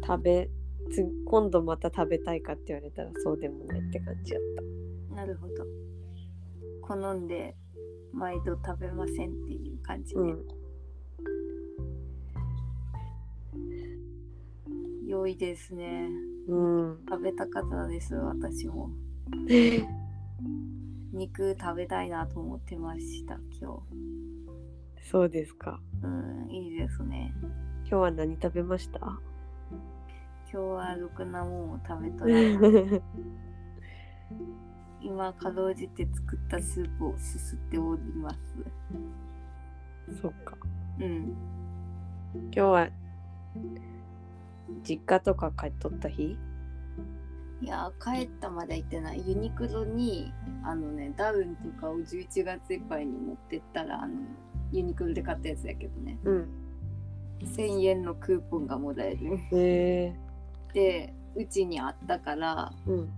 [0.10, 0.50] 食べ
[0.92, 4.44] つ今度また食べたいかって言われたらそうでもないって感じやっ
[5.10, 5.16] た。
[5.16, 5.54] なるほど。
[6.82, 7.56] 好んで
[8.12, 10.34] 毎度食べませんっていう感じね。
[10.34, 10.36] う
[15.06, 15.08] ん。
[15.08, 16.10] 良いですね。
[16.48, 17.06] うん。
[17.08, 18.90] 食べたかったです、私も。
[21.14, 23.84] 肉食べたいなと思ってました、今
[25.04, 25.80] そうですか。
[26.02, 26.08] 日。
[26.08, 27.32] うん、いいですね。
[27.82, 29.22] 今日は何食べました？
[30.52, 32.34] 今日はろくなもんを食べとら
[35.02, 38.38] 今、かろうじて作ったスープをすすっております。
[40.22, 40.58] そっか。
[41.00, 41.36] うん。
[42.36, 42.90] 今日は
[44.84, 46.38] 実家とか帰っとった日？
[47.62, 50.34] いやー帰ったまで行ってないユニクロに
[50.64, 54.14] あのねダウンとかを11月いっぱいに持ってったらあの
[54.72, 56.50] ユニクロで買ったやつやけどねうん。
[57.40, 60.29] 1000円のクーポンがもらえるへえ
[60.74, 63.10] でうちにあったからうん。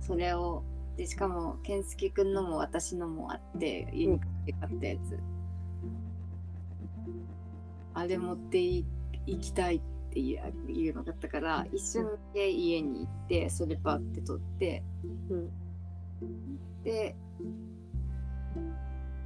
[0.00, 0.62] それを
[0.96, 5.18] でしかも健介くんのも私のもあってユニクロで買ったやつ、
[7.94, 8.84] あれ持ってい
[9.26, 9.80] 行きたいっ
[10.12, 14.82] ていういうのだったから一瞬で家に行ってそれパって取って
[15.30, 15.50] うん。
[16.84, 17.16] で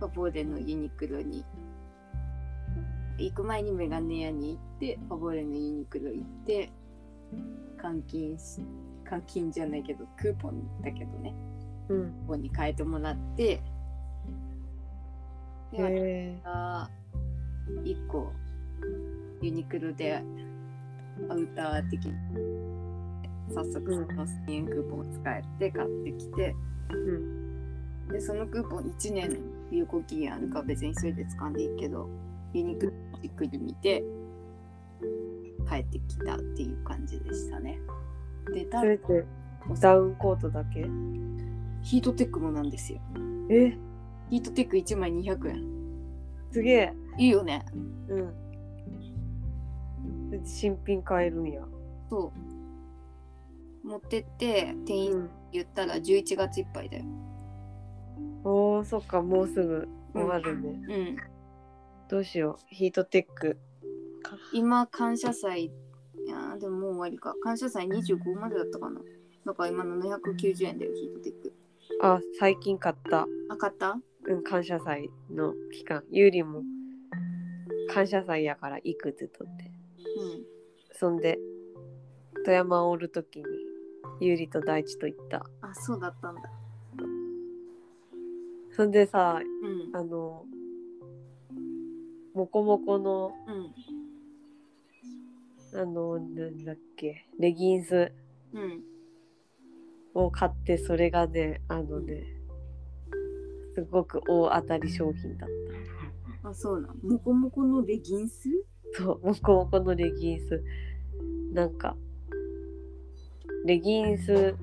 [0.01, 1.45] パポーレのユニクロに
[3.19, 6.71] 行く前にメガネ屋に行ってパポーレのユニクロ行って
[7.83, 8.61] 換金し
[9.09, 11.35] 換金じゃないけどクーポンだけどね
[11.89, 12.11] うん。
[12.13, 13.63] ここに変えてもらって
[15.73, 16.39] でへえ。
[16.45, 16.89] あ
[17.85, 18.33] 1個
[19.43, 20.23] ユニクロで
[21.29, 22.13] アウター的に
[23.55, 26.55] 早速その1000円クーポンを使えて買ってきて、
[26.91, 28.09] うん。
[28.09, 29.39] でそのクーポン1年
[29.71, 32.09] 有効期限あるから別にそれで使んでいいけど
[32.53, 34.03] ユニクロじっくり見て
[35.69, 37.79] 帰ってきたっていう感じでしたね。
[38.53, 39.27] でそダれって
[39.81, 40.89] ダウンコートだけ？
[41.83, 43.01] ヒートテックもなんですよ。
[43.51, 43.77] え？
[44.31, 45.65] ヒートテック1枚200円。
[46.51, 46.95] すげえ。
[47.19, 47.67] いいよね。
[48.09, 48.33] うん。
[50.31, 51.63] で新品買えるんや。
[52.09, 52.33] そ
[53.85, 53.87] う。
[53.87, 55.29] 持ってって店員うん。
[55.51, 57.05] 言ったら11月いっぱいだよ。
[58.45, 61.17] おーそっかもうすぐ終わるね、うん。
[62.09, 62.65] どうしよう。
[62.69, 63.55] ヒートテック。
[63.55, 63.61] か
[64.53, 65.71] 今感謝祭い
[66.29, 67.35] やーでももう終わりか。
[67.43, 69.01] 感謝祭25までだったかな。
[69.47, 71.53] だから今790円だよヒートテック。
[72.03, 73.27] あ最近買った。
[73.49, 73.99] あ買った？
[74.25, 76.05] うん感謝祭の期間。
[76.11, 76.63] ゆうりも
[77.89, 79.71] 感謝祭やから行くってとって。
[80.21, 80.45] うん。
[80.93, 81.39] そんで
[82.45, 83.45] 富山おる時に
[84.21, 85.47] ゆうりと大地と行った。
[85.63, 86.43] あそうだったんだ。
[88.73, 89.97] そんでさうん。
[89.97, 90.45] あの
[92.35, 93.98] もこもこのうん
[95.75, 98.13] あのなんだっけレギンス。
[98.53, 98.83] うん。
[100.15, 102.25] を買ってそれがねあのね
[103.75, 105.51] すごく大当たり商品だっ
[106.43, 108.49] あそうなんもこもこのレギンス？
[108.97, 110.65] たそうもこもこのレギンス。
[111.53, 111.95] なんか
[113.65, 114.57] レギンス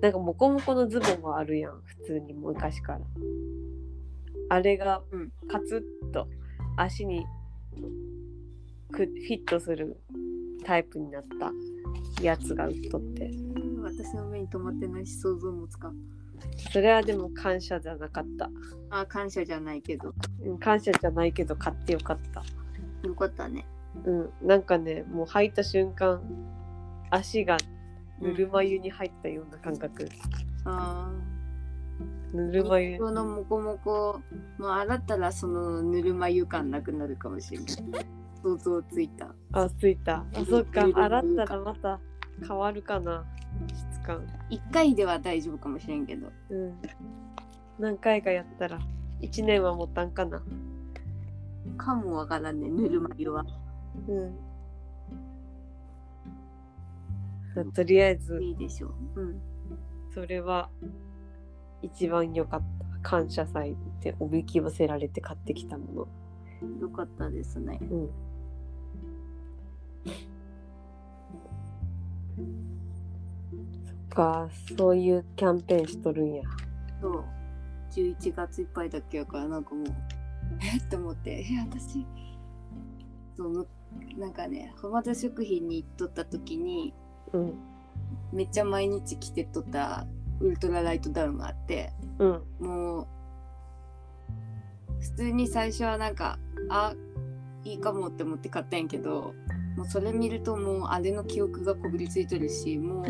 [0.00, 3.00] なんかもこもこのズボンもあるやん普通に昔から。
[4.48, 5.32] あれがうん。
[5.48, 6.28] カツッと
[6.76, 7.26] 足に
[8.90, 10.00] くフィットする
[10.64, 13.30] タイプになったやつが売っとって。
[13.82, 15.96] 私の目に留まってないし想像もつかん。
[16.72, 18.50] それはでも感謝じゃなかった。
[18.90, 20.14] あ感謝じゃないけど。
[20.44, 22.42] うん感謝じゃないけど買ってよかった。
[23.06, 23.66] よかったね。
[24.04, 26.20] うんなんかねもう履いた瞬間
[27.10, 27.56] 足が
[28.20, 30.08] ぬるま湯に入ったような感覚、
[30.64, 31.10] あ
[32.32, 32.98] ぬるま湯。
[32.98, 34.20] このもこもこ
[34.58, 38.06] もう洗ったらそのぬるま湯感なくなるかもしれない
[38.48, 39.34] 想像ついた。
[39.52, 40.24] あついた。
[40.34, 40.88] あそっか。
[40.94, 42.00] 洗ったらまた
[42.46, 43.26] 変わるかな。
[43.74, 44.24] 質感。
[44.50, 46.32] 1回では大丈夫かもしれんけど。
[46.50, 46.74] うん。
[47.78, 48.78] 何回かやったら。
[49.20, 50.42] 1年は持たんかな。
[51.76, 53.44] かもわからんねぬるま湯は。
[54.06, 54.32] う
[57.64, 57.72] ん。
[57.72, 58.40] とりあえず。
[58.40, 59.20] いいでしょう。
[59.20, 59.40] うん。
[60.14, 60.70] それは
[61.82, 62.78] 一番良かった。
[63.00, 66.08] 感謝祭っておびき寄せられて買ってきたも
[66.62, 66.80] の。
[66.80, 67.78] よかったですね。
[67.80, 68.10] うん
[73.86, 76.42] そっかそういうキャンペーンしとるんや。
[77.00, 77.24] そう。
[77.92, 79.84] 11月いっぱいだっけやからなんかもう
[80.62, 80.88] えっ？
[80.88, 81.40] と思って。
[81.40, 82.06] え私
[83.36, 83.68] そうむ
[84.18, 86.92] なんかね浜田食品に行っとった時に
[87.32, 87.54] うん。
[88.32, 90.06] めっちゃ毎日着てっとった
[90.40, 92.42] ウルトラライトダウンがあってうん。
[92.60, 93.06] もう
[95.00, 96.94] 普通に最初はなんかあ
[97.64, 99.34] いいかもって思って買ったんやけど
[99.78, 103.04] もうそれ見るともうあれの記憶がこびりついてるしもう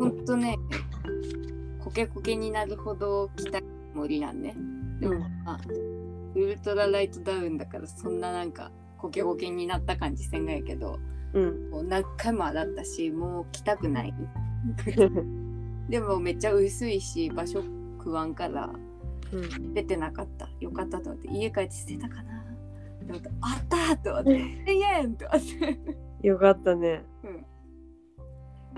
[0.00, 0.56] ほんとね
[1.78, 3.60] コケコケになるほど着た
[3.94, 4.56] 森なんね。
[4.98, 5.60] でも、うんまあ
[6.34, 10.98] ウルトラライトダウンだからそんななんかコケコケになった感じせんがやけど
[11.34, 11.70] うん。
[11.70, 14.12] もう何回も洗ったしもう着たくない。
[15.88, 17.62] でもめっちゃ薄いし場所
[17.98, 18.72] 食わんから
[19.32, 19.72] うん。
[19.72, 20.48] 出てなかった。
[20.58, 22.38] よかったと思って家帰って捨てたかな。
[23.04, 27.04] って思ってあったーと思って1000円と思ってよかったね。
[27.24, 27.46] うん。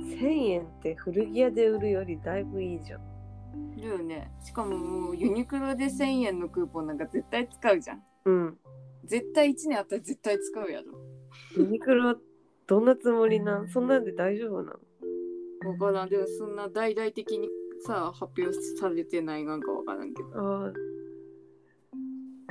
[0.05, 3.77] 1000円って古着屋で売るよりだいぶいいじゃん。
[3.77, 4.31] だよね。
[4.43, 8.03] しかももうユニクロで1000円のクーポンなんか絶対使うじゃん。
[8.25, 8.59] うん。
[9.05, 10.87] 絶対1年あったら絶対使うやろ。
[11.57, 12.15] ユニクロ
[12.67, 13.69] どんなつもりなん？
[13.69, 14.73] そんなんで大丈夫な
[15.65, 15.71] の？
[15.71, 16.09] わからん。
[16.09, 17.49] でもそんな大々的に
[17.87, 20.29] さ発表されてないなんかわからんけど。
[20.35, 20.73] ああ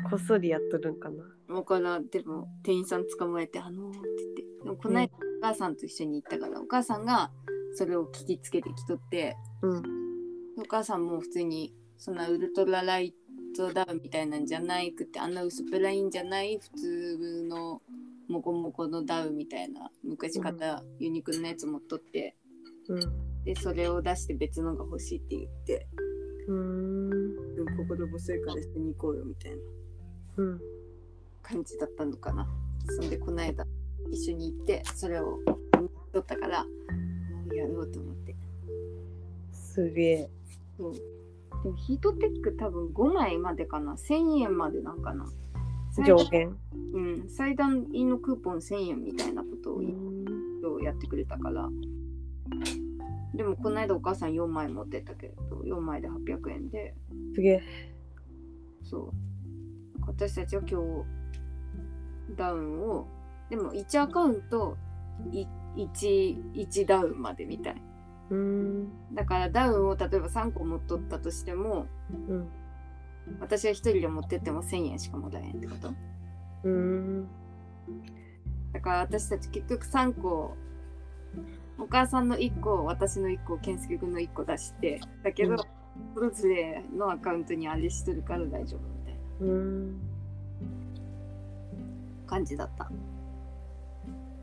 [0.09, 1.23] こっそりやっとるんかな。
[1.55, 4.49] わからんでも店員さん捕まえて「あのー」って言って。
[4.63, 7.31] でもこの間お母さんと一緒に行ったからお母さんが
[7.73, 9.83] それを聞きつけてきとってうん
[10.57, 13.15] お母さんも普通にそんなウルトラライ
[13.55, 17.81] トダウンみたいなんじゃないくてあんな薄っぺらいんじゃない普通の
[18.27, 22.35] モコモコのダウンみたいな昔買ったユニクロのやつ持っとって、
[22.87, 22.99] うん
[23.45, 25.87] でそれを出して別のが欲しいって言って
[26.47, 27.29] うーん。
[27.77, 29.57] 心細いから一緒に行こうよみたいな。
[29.57, 29.88] うん
[31.41, 32.47] 感じだったのかな。
[32.87, 33.65] そんでこの間
[34.11, 35.39] 一緒に行ってそれを
[36.13, 36.69] 取ったからも
[37.51, 38.35] うやろうと思って。
[39.51, 40.29] すげえ。
[40.77, 40.93] そう。
[40.93, 43.93] でもヒートテック多分5枚までかな。
[43.93, 45.25] 1000円までなんかな。
[46.05, 46.55] 上限
[46.93, 51.67] うん、最大のクーポン1000円みたいなことをやってくれたから、
[53.33, 56.95] でもこの間お母さん4枚持ってったけど4枚で800円で。
[57.35, 57.63] すげえ。
[58.83, 59.13] そう
[60.09, 63.07] 私たちは今日ダウンを
[63.49, 64.75] でも1アカウント
[65.31, 65.45] い
[65.77, 67.81] 1, 1ダウンまでみたい。
[68.31, 68.89] うーん。
[69.13, 71.85] だからダウンを例えば3個持っとったとしても、
[72.27, 72.47] うん。
[73.39, 75.89] 私は1人で持ってっても1000円しかもらえんってこと？
[75.89, 77.27] うーん。
[78.73, 80.55] だから私たち結局3個、
[81.77, 85.57] お母さんの1個、私の1個、健介君の1個出して、だけど、うん。
[86.15, 88.81] それぞれのアカウントにあれしとるから大丈夫
[89.39, 89.99] うーん
[92.27, 92.89] 感じだった。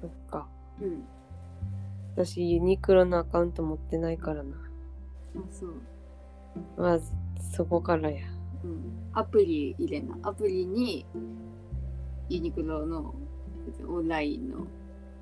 [0.01, 0.49] そっか
[0.81, 1.05] うん。
[2.15, 4.57] 私ユニクロのアカウント持ってないからな
[5.37, 5.73] あそう。
[6.77, 7.13] まず
[7.55, 8.27] そこからや
[8.65, 9.11] うん。
[9.13, 10.17] アプリ入れな。
[10.23, 11.07] アプリに
[12.29, 13.15] ユニクロの
[13.89, 14.67] オンラインの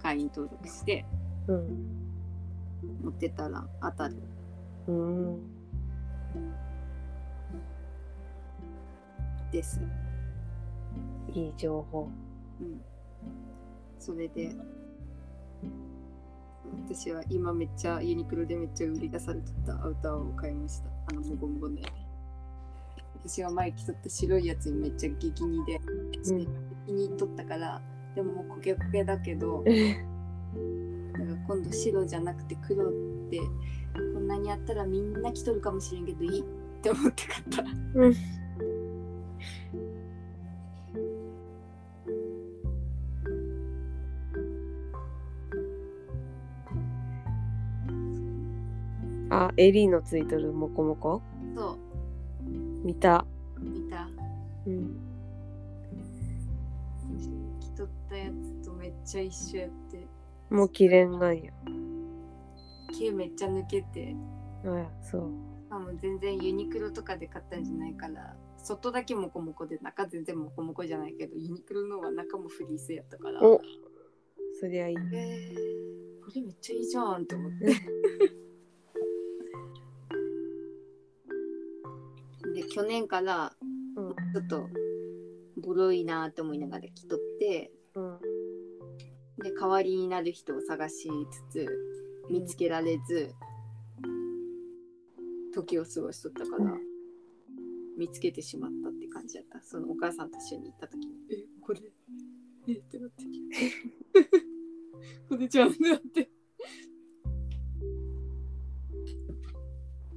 [0.02, 1.04] 会員登録して
[1.48, 1.86] うん
[3.02, 4.16] 持ってたら当たる。
[4.88, 5.53] うーん
[9.54, 9.80] です。
[11.32, 12.08] いい情報
[12.60, 12.80] うん。
[14.00, 14.52] それで、
[16.88, 20.88] 私は今めっちゃユニクロでめっちゃ売り出されてたアウターを買いました。
[21.10, 21.86] あのもごもごのや
[23.22, 26.10] つ私は前着とった白いやつにめっちゃ激似で、うん
[26.86, 27.80] 気に入っとったから、
[28.14, 29.64] でももうコケコケだけど、
[31.12, 32.92] なんか今度白じゃなくて黒っ
[33.30, 33.38] て
[34.12, 36.44] こんなにやったらみんな着とるかもしれんけどいいっ
[36.82, 37.64] て思って買った。
[37.94, 38.43] うん
[49.30, 51.20] あエリーのついとるモコモコ
[51.56, 52.48] そう、
[52.84, 53.26] 見た。
[53.58, 54.08] 見た。
[54.66, 54.96] うん。
[57.60, 60.06] 着とったやつとめっちゃ一緒やって。
[60.50, 61.52] もう着れんがんや。
[62.96, 64.14] 毛めっちゃ抜けて。
[64.64, 65.30] あやそう。
[65.64, 73.42] しかも全然ユニクロとかで買ったんじゃないから外だけモコモコで中全然モコモコじゃないけどユニクロのは中もフリースやったから。
[73.42, 73.60] お。
[74.58, 74.96] そりゃいい。
[74.96, 77.66] えー、これめっちゃいいじゃんって思って。
[82.54, 83.54] で去年から
[83.96, 84.14] うん。
[84.32, 84.66] ちょっと
[85.58, 88.18] ボロいなって思いながら着とってうん。
[89.42, 91.10] で代わりになる人を探し
[91.50, 91.66] つつ
[92.30, 93.34] 見つけられず、
[95.52, 96.74] 時を過ごしとったから、
[97.96, 99.62] 見つけてしまったって感じだった。
[99.62, 101.80] そのお母さんと一緒に行った時に「えこれ
[102.68, 103.24] えってなって。
[105.28, 106.30] これじゃんってなって。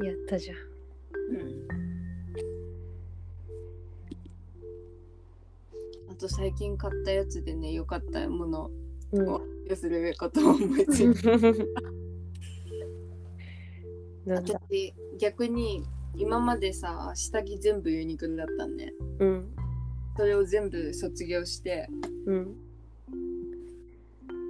[0.04, 0.58] やったじゃん。
[0.58, 0.60] う
[1.44, 1.68] ん。
[6.10, 8.72] あと最近買ったやつでね良かったもの
[9.12, 9.30] うん。
[9.30, 11.38] を要することを思いついて
[14.26, 14.54] なんだ。
[14.60, 15.84] 私逆に
[16.18, 18.94] 今までさ下着全部ユニクロだったんね。
[19.20, 19.56] うん。
[20.16, 21.88] それを全部卒業して
[22.26, 22.56] うん。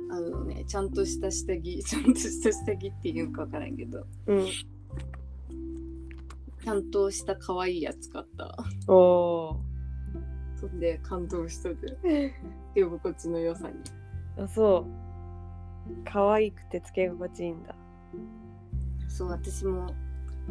[0.10, 4.06] あのねちゃんとした下着 ちゃんとした下着っていうかわからんけど。
[4.28, 4.46] うん。
[6.64, 8.58] ちゃんとした可愛いやつ買った。
[8.92, 9.58] おー。
[10.60, 12.34] そんで感動したで
[12.74, 13.76] 着 心地の良さに。
[14.38, 16.04] あそう。
[16.06, 17.76] 可愛くてつけ心地いいんだ。
[19.10, 19.94] そう私も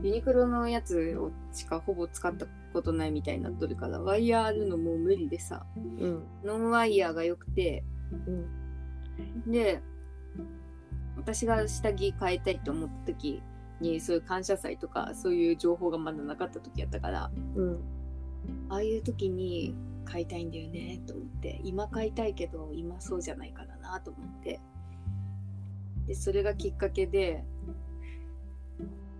[0.02, 7.84] ユニクロのやつをしかほぼ使ったことないみたいになっとるからワイヤーあるのもう無理でさうんノンワイヤーが良くて
[8.26, 9.50] うん。
[9.50, 9.80] で
[11.16, 13.42] 私が下着変えたいと思った時
[13.80, 17.80] にそういう感謝祭とかそういう情報がまだなかった時やったからうん。
[18.68, 19.74] ああいう時に
[20.04, 24.60] 買いたいんだよねと思って今買いたいけど今そうじゃないからなと思って。
[26.06, 27.44] でそれがきっかけで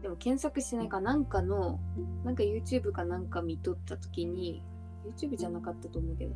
[0.07, 1.80] でも検索しないかなんかの
[2.24, 4.62] なんか YouTube かなんか見とった時に
[5.04, 6.34] YouTube じゃなかったと思うけど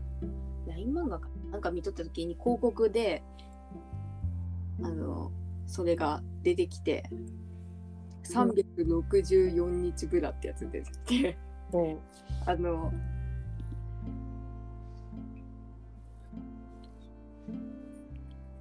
[0.66, 3.22] LINE 漫画かなんか見とった時に広告で
[4.82, 5.30] あの
[5.68, 7.04] それが出てきて
[8.24, 11.38] 364日ブラってやつ出てきて
[12.46, 12.92] あの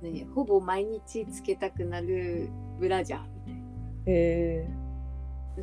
[0.04, 3.54] 何ほぼ毎日つけたくなるブラジャーみたい
[4.06, 4.79] へえな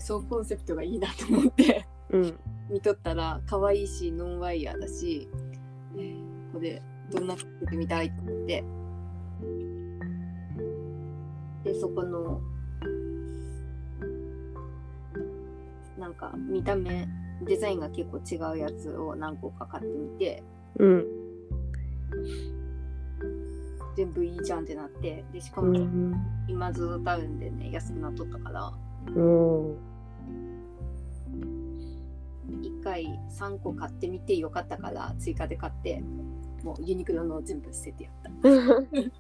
[0.01, 1.87] そうコンセプトがいいなと思って。
[2.11, 2.39] うん。
[2.71, 5.29] 見とったら可愛いしノンワイヤーだし、
[5.97, 6.81] えーこれ
[7.11, 8.65] どんな服着てみたいと思って。
[11.65, 12.41] でそこの
[15.99, 17.07] なんか見た目
[17.43, 20.43] デザインが結構違うやつを何個か買ってみて。
[20.79, 21.07] うん。
[23.97, 25.25] 全部いいじゃんってなって。
[25.33, 26.15] でしかもうん。
[26.49, 28.67] 今ズドタウンでね安くなっとったから。
[28.67, 29.77] うん1
[32.83, 36.03] 回3個買ってみてよかったから追加で買って
[36.63, 38.31] もうユニクロの全部捨ててやった。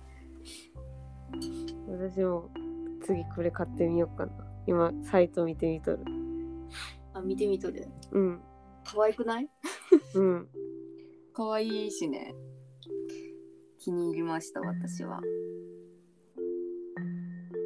[1.88, 2.50] 私も
[3.04, 4.32] 次これ買ってみようかな。
[4.66, 6.04] 今サイト見てみとる。
[7.14, 7.88] あ見てみとる？
[8.12, 8.40] うん。
[8.84, 9.48] 可愛くない？
[10.14, 10.48] うん。
[11.32, 12.34] 可愛いしね。
[13.78, 15.20] 気に入りました私は。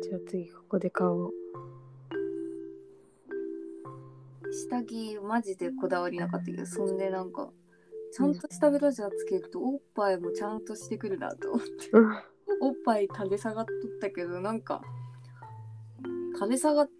[0.03, 1.33] じゃあ次ここで買おう
[4.53, 7.51] 下着マジでこだわりなかったけどそんでなんか
[8.13, 11.91] ちゃんとしたブラジャーつけるとおっぱいもちゃんとしてくるなと思って。
[11.93, 12.11] うん。
[12.61, 14.83] おっぱい垂れ下がっとったけどなんか
[16.35, 16.93] 垂れ下がちっ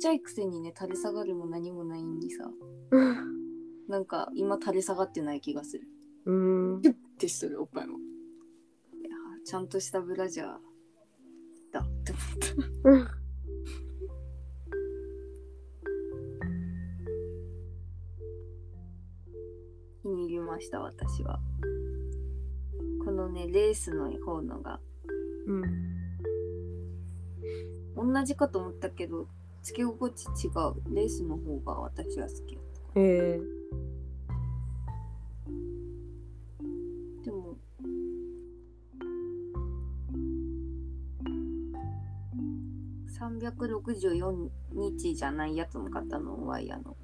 [0.00, 2.50] ちゃいくせにね垂れ下がるも何もないんにさ。
[3.88, 5.86] なんか今垂れ下がってない気がする。
[6.24, 6.32] う
[6.78, 6.80] ん。
[6.80, 7.98] ピュッてしとるおっぱいも。
[7.98, 9.10] いや
[9.44, 10.46] ちゃんとしたブラジャー
[11.70, 12.12] だって
[12.84, 13.23] 思った
[20.64, 21.38] した私は。
[23.04, 24.80] このねレースの方のが。
[25.46, 25.52] う
[28.06, 28.12] ん。
[28.12, 29.28] 同じかと思ったけど
[29.62, 30.94] つけ心地違う。
[30.94, 32.92] レースの方が私は好きやった。
[32.96, 33.40] え。
[37.24, 37.56] でも
[43.18, 46.96] 364日じゃないやつも買ったのワイヤーの。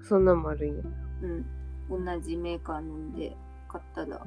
[0.00, 0.82] ー、そんなんもあるんや。
[1.22, 3.36] うん同じメーカーので
[3.68, 4.26] 買ったら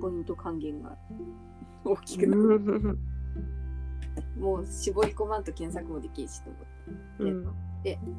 [0.00, 0.96] ポイント還元が
[1.84, 2.42] 大きくなる。
[2.42, 2.58] う
[2.92, 2.98] ん
[4.38, 7.98] もう絞り込まんと検索もできんしと思って。
[7.98, 8.10] うん。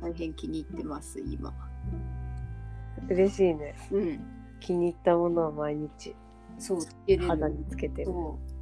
[0.00, 1.52] 大変気に入ってます今。
[3.08, 3.74] 嬉しいね。
[3.90, 4.20] うん。
[4.60, 6.14] 気に入ったものは毎日。
[6.58, 6.80] そう
[7.26, 8.06] 肌につけてる。
[8.06, 8.55] そう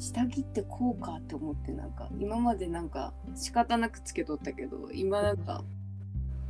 [0.00, 5.62] 下着ってこうかって思ってなんか今までなんか仕方なくつけとったけど今なんか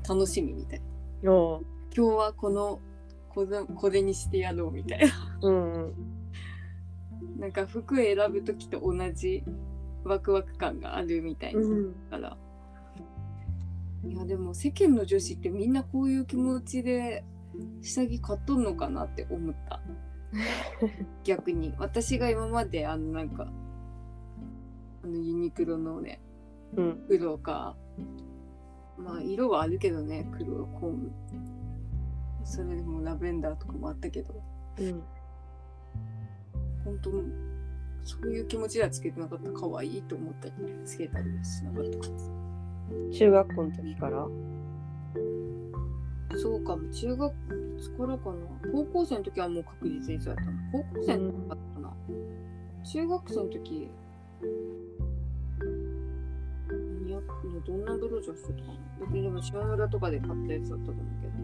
[0.09, 0.81] 楽しみみたい
[1.27, 1.67] おう。
[1.95, 2.81] 今日はこの
[3.29, 5.09] これこれにしてやろうみたいな。
[5.43, 5.95] うんうん。
[7.39, 9.43] なんか服選ぶ時と同じ
[10.05, 11.61] ワクワク感があるみたいな。
[11.61, 11.95] うん。
[12.09, 12.37] から、
[14.05, 17.25] いやでも世間の女子ってみんなこういう気持ちで
[17.83, 19.81] 下着買っとんのかなって思った
[21.25, 21.75] 逆に。
[21.79, 23.49] 私が今まであのなんか
[25.05, 26.21] あのユニクロのね
[26.77, 27.05] うん。
[27.09, 27.77] 黒か
[28.99, 31.11] まあ色はあるけどね黒紺
[32.45, 34.35] それでもラベンダーとかもあったけど。
[34.79, 35.03] うん。
[36.85, 37.11] 本当
[38.03, 39.51] そういう気持ちではつけてなかった。
[39.53, 40.55] 可愛いと思ったり
[40.85, 41.91] つけたりはしなかった。
[41.91, 42.31] です
[43.19, 44.27] 中学校の時から？
[46.37, 46.89] そうかも。
[46.91, 48.37] 中学いつからかな。
[48.73, 50.63] 高校生の時はもう確実にそうやったな。
[50.73, 51.93] 高校生の時かな、
[52.85, 53.91] 中学生の時
[56.69, 57.23] 何やっ
[57.67, 61.33] どんなブロジャーしてたかな別にでも島村とかで買ったやつだったと思うけど。
[61.35, 61.43] う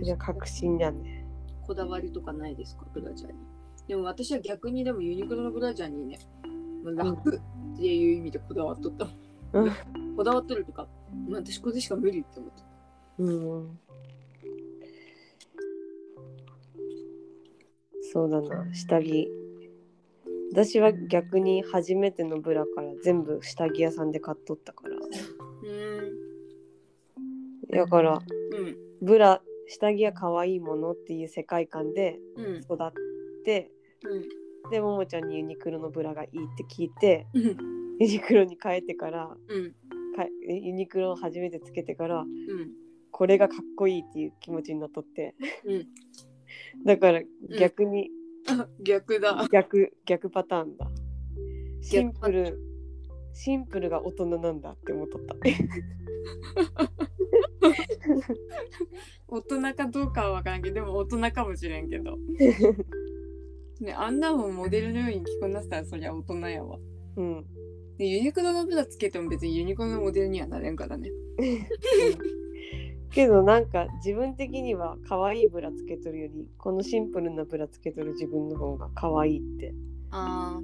[0.00, 0.02] ん。
[0.02, 1.26] じゃあ確信じゃね。
[1.66, 3.38] こだわりとかないですかブラジャーに？
[3.86, 6.18] でも私は逆にでもユニクロのブラジャーにね
[6.84, 7.40] 楽っ
[7.76, 9.08] ていう意味でこだわっとった、
[9.52, 10.16] うん。
[10.16, 10.88] こだわっとるとか
[11.28, 12.62] まあ私これしか無理って思って
[13.18, 13.78] うん。
[18.12, 18.74] そうだな。
[18.74, 19.28] 下着。
[20.52, 24.96] 私は逆に初めてのブラから全部下着屋さんで買っとったから。
[24.96, 24.98] う
[27.76, 27.76] ん。
[27.76, 28.76] だからうん。
[29.00, 32.56] ブラ下着は可愛いものっていう世界観でうん。
[32.56, 32.92] 育っ
[33.44, 33.70] て
[34.02, 34.24] うん
[34.70, 37.42] でももちゃんにユニクロのブラがいいって聞いてうん。
[38.00, 39.70] ユニクロに変えてからうん。
[40.16, 42.26] かユニクロを初めてつけてからうん。
[43.10, 45.34] これがかっこいいっていう気持ちになっとって。
[45.64, 45.86] うん。
[46.84, 47.22] だから
[47.58, 48.10] 逆に
[48.48, 49.46] あ逆だ。
[49.50, 50.90] 逆逆パターンだ。
[51.82, 52.58] シンプル
[53.32, 55.34] シンプルが大人なんだって思っとった。
[59.28, 62.18] 大人かどうかは分からんけどでも大人かもしれんけど
[63.80, 66.78] ねあんなもんモデルのように着こなせたらそりゃ大人やわ。
[67.16, 67.44] うん。
[67.98, 71.10] でユニクロのブラつけても別にユニクロのモデルにはなれんからね。
[73.10, 79.74] けどなんか自分的には可愛いブラつけとるよりこのシンプルなブラつけとる自分の方が可愛いって
[80.10, 80.60] あ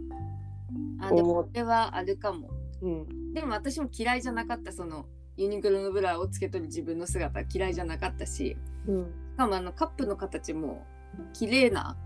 [1.00, 1.06] ー。
[1.06, 2.50] あでもこれはあるかも。
[2.82, 3.32] うん。
[3.32, 5.06] でも私も嫌いじゃなかったその
[5.36, 8.56] ユニクロのブラをつけとる自分の姿は嫌いじゃなかったし
[8.86, 10.86] うんしかもあのカップの形も
[11.34, 11.96] 綺麗な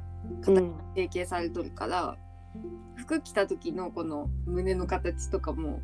[0.47, 0.75] うん。
[0.95, 2.17] 成形されとるから
[2.97, 5.81] 服着た時のこの胸の形とかも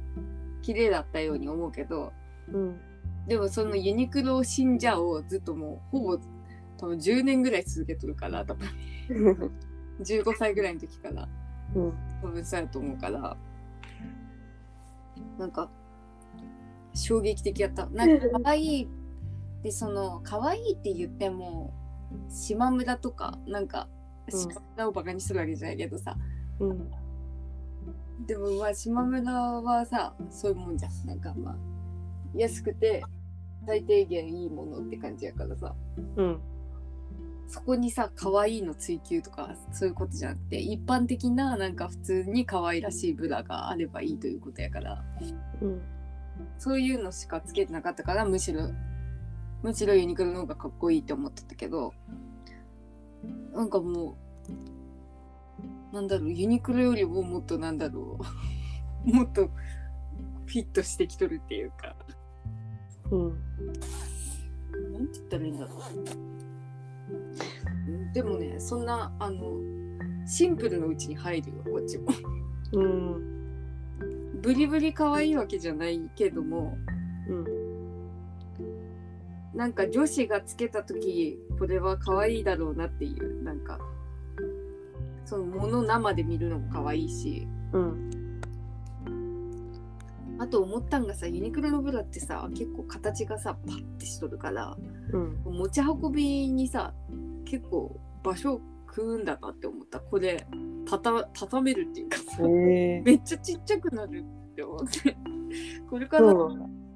[0.63, 2.13] 綺麗だったように思うけど
[2.53, 2.81] うん。
[3.27, 6.19] でもそのユニクロ信者をずっともうほぼ
[6.79, 8.69] 多分10年ぐらい続けとるから多分
[10.01, 11.29] 15歳ぐらいの時から
[11.75, 11.93] うん。
[12.23, 13.37] 多分そうやと思うから。
[15.39, 15.71] なんか
[16.95, 17.87] 衝撃的やった。
[17.87, 18.89] なんか 可愛い。
[19.63, 21.73] でその可愛いって言っても
[22.29, 23.96] 島村とかなんかうん
[24.31, 26.17] 島村をバカにするわけじゃないけどさ、
[26.61, 26.91] うん。
[28.27, 31.07] でもまあ島村はさそういうもんじゃん。
[31.07, 31.57] なんかまあ
[32.35, 33.03] 安くて
[33.67, 35.75] 最低限いいものって感じやからさ。
[36.17, 36.41] うん。
[37.49, 45.05] そこにさ可愛いの追求とかそういうことじゃなくて一般的ななんか普通に可愛らしいブラがあればいいということやから。
[45.61, 45.83] うん。
[46.59, 48.69] そういうのしかつけてなかったからむしろ
[49.63, 51.95] むしろユニクロの方がかっこいいって思ってたけど
[53.53, 54.17] なんかも
[55.93, 58.19] うなんだろうユニクロよりももっとなんだろ
[59.07, 59.51] う もっと
[60.47, 61.97] フィットしてきとるっていうか。
[63.11, 63.29] うん。
[64.93, 65.79] なんて言ったらいいんだろう。
[65.99, 69.53] うんでもねそんなあの
[70.27, 72.09] シンプルのうちに入るよこっちも。
[72.73, 74.41] うん。
[74.43, 76.77] ブリブリ可愛いわけじゃないけども
[77.29, 77.45] うん
[79.57, 83.79] なんか女子がつけた時これは可愛いだろうなっていうなんか。
[85.25, 87.49] そのもの生で見るのも可愛いし。
[87.73, 88.41] うん。
[90.39, 94.77] あと思ったんがさユニクロのブラってさ結構形がさパッてしとるから
[95.13, 95.41] うん。
[95.45, 96.93] 持ち運びにさ
[97.47, 99.99] 結構場所食うんだなって思った。
[100.01, 100.47] これ
[100.89, 105.17] たた畳めるっていうかさめっちゃちっちゃくなるって思って。
[105.89, 106.35] これから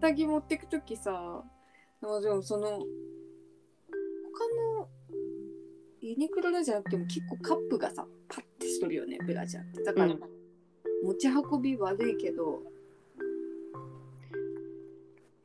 [0.01, 1.43] 下着持ってくときさ
[2.03, 2.87] あでもその他の
[6.01, 9.83] ユニクロのじゃなくても結構カップがさパッてしとるよねブラジャーって。
[9.83, 10.21] だから、うん。
[11.03, 12.63] 持ち運び悪いけど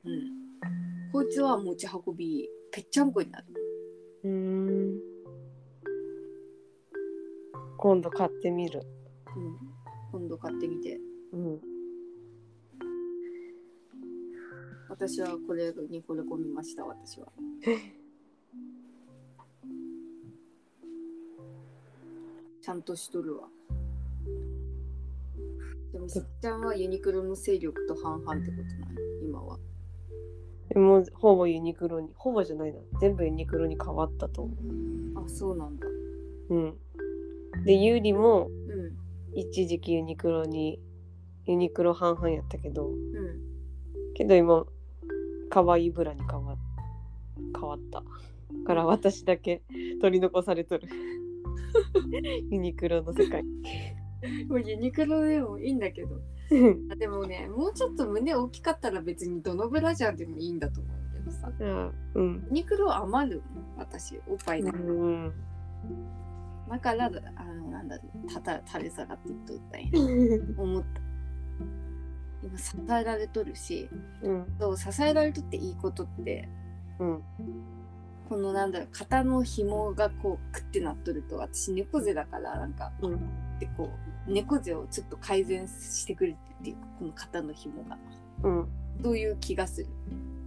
[0.05, 0.31] うん。
[1.11, 3.45] こいつは持ち運びぺっちゃんこになる。
[4.23, 4.99] うーん。
[7.77, 8.81] 今度買ってみる。
[9.35, 9.57] うん。
[10.11, 10.99] 今度買ってみて。
[11.33, 11.74] うん
[14.97, 17.27] 私はこれに惚れ込みました私は。
[22.61, 23.49] ちゃんとしとるわ。
[25.91, 28.71] でもさっちゃんはユニクロの勢力と半々ってことない？
[29.21, 29.59] 今は。
[30.69, 32.79] でもほぼユニクロにほぼじゃないな。
[33.01, 34.43] 全部ユニクロに変わったと。
[34.43, 34.55] 思
[35.25, 35.87] あそうなんだ。
[35.87, 35.91] う
[36.55, 36.77] うん。
[37.65, 38.55] でユーリもうん。
[39.37, 40.81] 一時期ユニクロに
[41.43, 42.87] ユニクロ半々やったけど。
[42.87, 43.03] うん。
[44.13, 44.65] けど今
[45.55, 46.57] 可愛いブラに変わ
[47.53, 48.03] 変わった。
[48.65, 49.63] から私だけ
[50.01, 50.89] 取り残されとる。
[52.51, 53.41] ユニクロの世界。
[54.49, 56.19] もうユニクロでもいいんだけど。
[56.91, 61.49] あでもねもうちょっと胸大きかったら別にどのブラジャーでもいいんだと思うけどさ。
[61.57, 62.43] あうん。
[62.47, 63.41] ユニクロ余る
[63.77, 65.33] 私おっぱいで、うん。
[66.69, 67.05] だから
[67.37, 67.97] あのなんだ
[68.33, 69.89] たた垂れ下がっていっとったんや。
[70.57, 71.05] 思った
[72.45, 73.89] 今支えられとるし
[74.21, 74.45] うん。
[74.59, 76.47] そう支えられとっていいことって
[76.99, 77.23] うん。
[78.29, 83.19] このなんだろう肩の紐がこうクッてなっとると私猫背だからなんかうん。
[83.59, 83.89] でこ
[84.27, 87.97] う猫背をちょっと改善してくれてっていうかこの肩の紐が。
[88.43, 88.67] うん。
[89.03, 89.87] そういう気がする？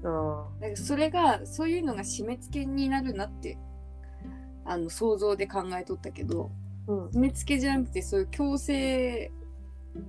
[0.05, 3.59] あだからそれがそういうのが締め付けになるなって
[4.65, 7.09] あの想像で考えとったけどーうん。
[7.09, 9.31] 締め付けじゃなくてそういう強制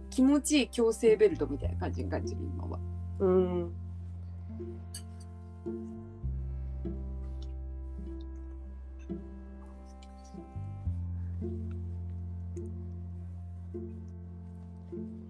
[0.09, 2.79] 気持ちいい強制ベルトみたいな感じに感じる今は
[3.19, 3.73] うん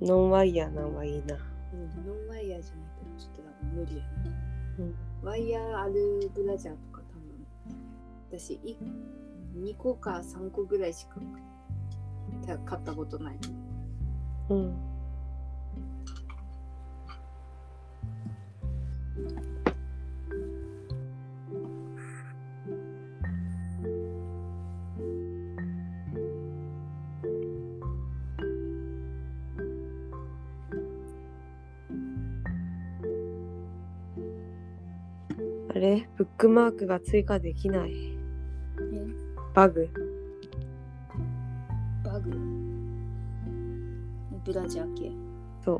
[0.01, 1.36] ノンワイヤーなんはいいな。
[1.74, 4.32] うん、ノンワイヤーじゃないとちょっと多分無理やな。
[4.80, 8.78] うんワイヤーあるブラジャーとか多分私い
[9.57, 11.16] 2個か3個ぐらいしか
[12.47, 13.38] た買ったことない。
[14.50, 14.76] うん。
[35.70, 36.10] あれ？
[36.18, 37.93] ブックマークが追加できない。
[39.54, 39.88] バグ。
[42.04, 42.59] バグ？
[44.50, 45.12] ブラジャー系。
[45.64, 45.80] そ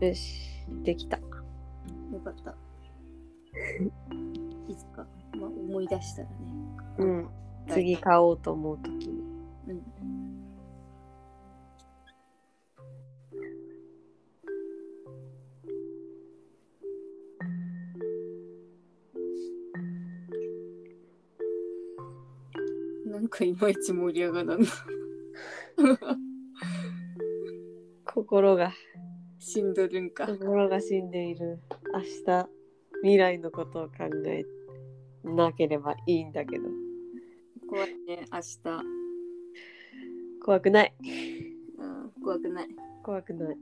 [0.00, 0.04] う。
[0.04, 1.18] よし、できた。
[1.18, 1.22] よ
[2.24, 2.56] かった。
[4.68, 5.06] いつか、
[5.38, 6.34] まあ、思い出したらね。
[6.98, 7.28] うん。
[7.68, 9.22] 次買おうと思うときに。
[9.68, 10.19] うん。
[23.30, 24.68] かいまいち盛り上がらんな。
[28.04, 28.72] 心が、
[29.38, 30.26] しんどるんか。
[30.26, 31.60] 心が死んでいる。
[31.94, 32.48] 明日、
[33.02, 33.94] 未来のことを考
[34.26, 34.44] え
[35.24, 36.64] なければいいんだけど。
[37.68, 39.00] 怖いね、明日。
[40.44, 40.94] 怖くない。
[41.78, 42.10] うん。
[42.22, 42.68] 怖くない。
[43.02, 43.56] 怖くない。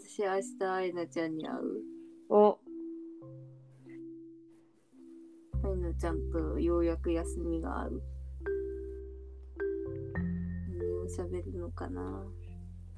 [0.00, 1.82] 私明日アイナちゃんに会う。
[2.30, 2.58] お
[5.62, 8.02] アイナちゃんとようやく休みがある。
[11.04, 12.00] 何を喋るのかな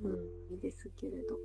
[0.03, 0.13] うん。
[0.53, 1.37] いいですけれど。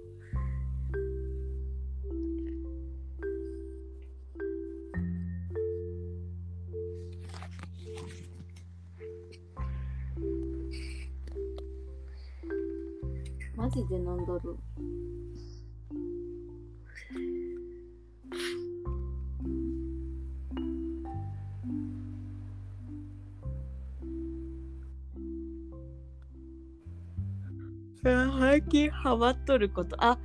[13.55, 14.55] マジで飲んどる。
[28.03, 29.95] 最近ハマっとること。
[30.03, 30.17] あ、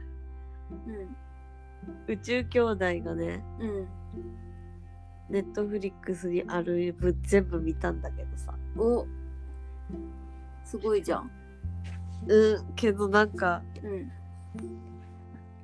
[2.08, 3.62] う宇宙兄弟がね、ん。
[3.62, 3.88] うん。
[5.28, 8.54] ネットフリックスにある分全部見たんだけどさ。
[8.78, 9.06] お
[10.64, 11.30] すごいじゃん。
[12.26, 14.10] うん、けどなんか、うん。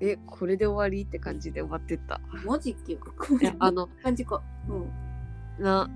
[0.00, 2.20] え、これで終わりって感じで終わってった。
[2.44, 2.96] マジっけ？
[2.96, 3.10] こ
[3.40, 4.42] いや、あの、感じか。
[4.68, 5.64] うん。
[5.64, 5.88] な、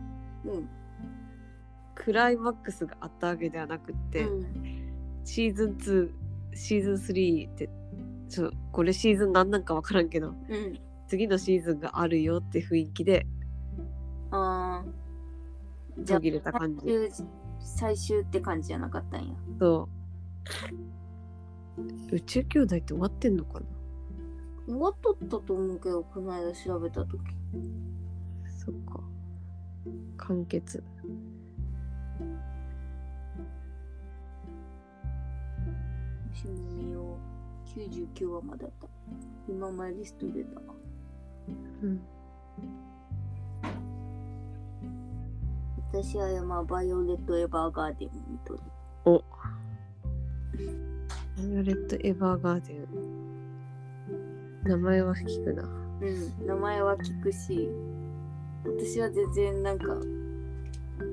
[0.47, 0.69] うん。
[1.95, 4.76] クライマックスがあったわけではなくって、うん
[5.27, 6.11] シーズン2、
[6.55, 7.69] シーズン3って、
[8.29, 10.79] ちょこれシーズン何なんかわからんけど、うん。
[11.09, 13.27] 次のシーズンがあるよって雰囲気で
[14.31, 16.05] ああ。
[16.07, 16.87] 途切れた感じ。
[16.87, 17.27] 最終
[17.59, 19.35] 最終って感じじゃなかったんや。
[19.59, 19.89] そ
[22.11, 22.15] う。
[22.15, 23.67] 宇宙兄弟って終わってんのかな？
[24.67, 27.21] 終わっとったと思うけど、この間調べたとき。
[28.47, 29.01] そっか。
[30.19, 30.83] 完結。
[36.37, 37.81] 私も見よう。
[37.81, 38.87] 99話までだった。
[39.49, 40.61] 今前リスト出た。
[41.83, 42.01] うん。
[45.93, 48.61] 私はまあバイオレット・エヴァーガーデン見とる。
[49.07, 49.19] お。
[51.39, 52.87] バイオレット・エヴァーガーデン。
[54.65, 55.63] 名前は聞くな。
[55.63, 57.71] うん、名前は聞くし、
[58.65, 59.87] 私は全然なんか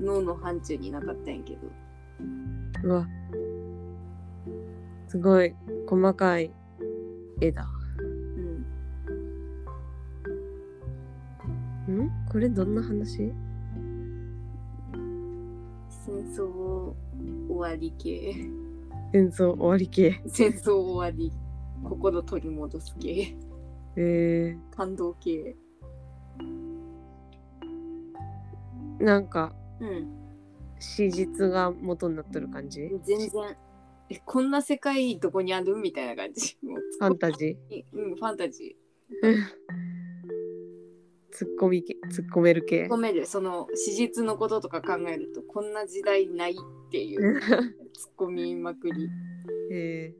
[0.02, 1.60] 脳の範疇になかったんやけど。
[2.82, 3.08] うわ。
[5.14, 5.54] すごい
[5.86, 6.50] 細かい
[7.40, 7.68] 絵だ。
[11.86, 12.00] うん。
[12.06, 12.10] ん？
[12.28, 13.32] これどんな話？
[15.88, 16.92] 戦争
[17.48, 18.34] 終わり系。
[19.12, 20.20] 戦争終わり系。
[20.26, 21.32] 戦争終わり。
[21.84, 23.36] 心取り戻す系。
[23.94, 25.54] え感動系。
[28.98, 30.08] ー、なんかうん。
[30.80, 32.90] 史実が元になっとる感じ？
[33.04, 33.56] 全然。
[34.10, 35.76] え、こんな世界どこにある？
[35.76, 36.58] みたいな感じ。
[36.62, 39.44] もうファンタジーうん、ファンタジー
[41.30, 42.64] ツッコミ系ツッコめるー。
[42.64, 46.54] 系込める、その史実のこととか考えると、こんな時代ないっ
[46.90, 49.08] ていうツッコミまくり。
[49.72, 50.14] え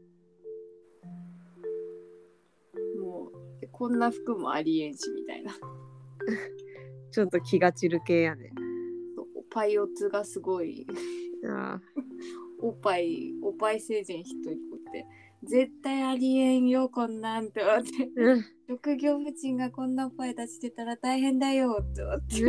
[3.01, 3.31] も
[3.63, 5.53] う、こんな服もありえんしみたいな。
[5.53, 5.57] ー、
[7.13, 8.53] ちょっと気が散る系やね
[9.15, 10.87] そうパイオツがすごい。
[11.47, 11.81] あ
[12.65, 15.07] おっぱい、おっぱい成人一人っ子って、
[15.43, 17.91] 絶対ありえんよ、こんなんって思って。
[17.91, 22.43] ー職業婦人がこんなおっぱい出してたら大変だよって思って。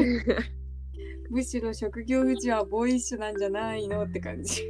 [1.30, 4.61] むしろ職業婦人はボーイッシュなんじゃないのって感じ。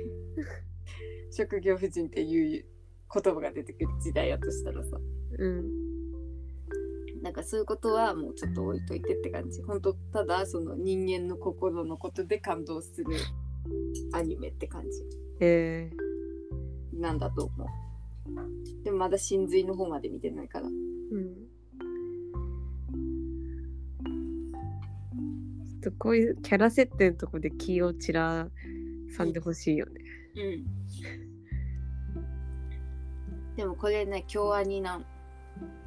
[1.29, 2.65] 職業婦人っていう
[3.13, 4.97] 言葉が出てくる時代やとしたらさ。
[5.37, 5.85] うん
[7.21, 9.61] なんかそういうことはもうちょっと置いといてって感じ。
[9.61, 13.05] 本当ただその人間の心のことで感動する
[14.13, 15.01] アニメって感じ
[15.39, 15.91] え
[16.93, 17.67] なんだと思う。
[18.83, 20.67] でもまだ真髄の方まで見てないから。
[20.67, 21.35] ー、うん
[25.81, 28.47] ちょっとこういうキャラ設定のとこで気を散ら
[29.15, 30.01] さんでほしいよね。
[30.35, 30.39] う
[33.53, 33.55] ん。
[33.55, 35.05] でもこれね、京アニなん。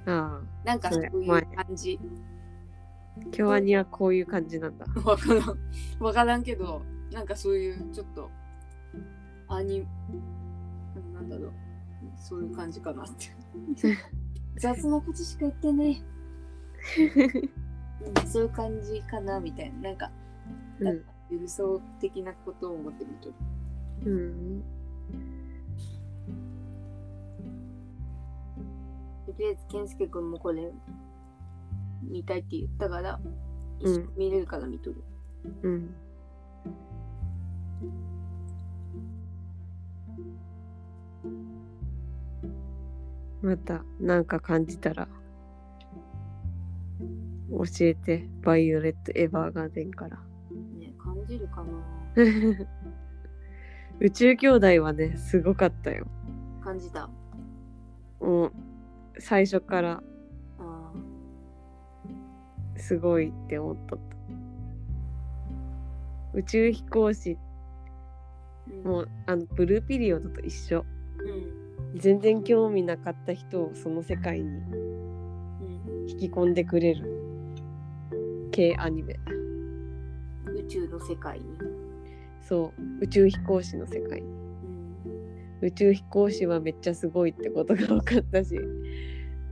[0.07, 1.99] あなんかそういう前感じ。
[2.03, 4.87] あ、京アニはこういう感じなんだ。
[5.05, 5.59] わからん。
[5.99, 6.83] わからんけど、
[7.19, 8.31] なんかそういうちょっと、
[9.49, 9.85] アニ、
[11.13, 11.53] なんだろう。
[12.17, 13.35] そういう感じかなって。
[14.57, 16.01] 雑なことしか言ってね。
[18.05, 19.81] うんそういう感じかなみたいな。
[19.81, 20.13] なんか、
[20.79, 21.05] うん。
[21.33, 23.35] 理想的なことを思ってみとる。
[24.07, 24.63] うん。
[29.27, 30.71] とりあえず健介君もこれ
[32.03, 33.21] 見たいって言ったから、
[34.17, 35.03] 見れるから見とる。
[35.65, 35.95] うん。
[43.41, 45.09] また何か感じたら
[47.51, 50.19] 教えてバイオレット・エヴァーガーデンから。
[50.79, 51.73] ね、感じるかな。
[54.01, 56.07] 宇宙兄弟はねすごかったよ。
[56.63, 57.09] 感じた。
[58.21, 58.53] もう
[59.19, 60.03] 最初から
[60.59, 60.93] あ
[62.77, 64.17] すごいって思っとった。
[66.35, 67.39] 宇宙飛行士
[68.85, 70.85] もうあのブルーピリオドと一緒。
[71.19, 71.29] う
[71.95, 71.99] ん。
[71.99, 74.51] 全然興味なかった人をその世界にう
[76.05, 76.09] ん。
[76.09, 77.05] 引き込んでくれる。
[78.51, 79.19] 系アニメ。
[80.47, 81.47] 宇宙の世界に、
[82.41, 83.05] そう。
[83.05, 88.59] 宇宙飛行士の世界うん、宇宙飛行士はめっちゃすごいってことが分かったし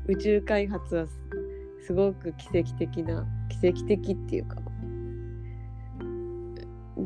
[0.07, 1.21] 宇宙開発はす
[1.87, 4.57] すごく奇跡的な奇跡的っていうか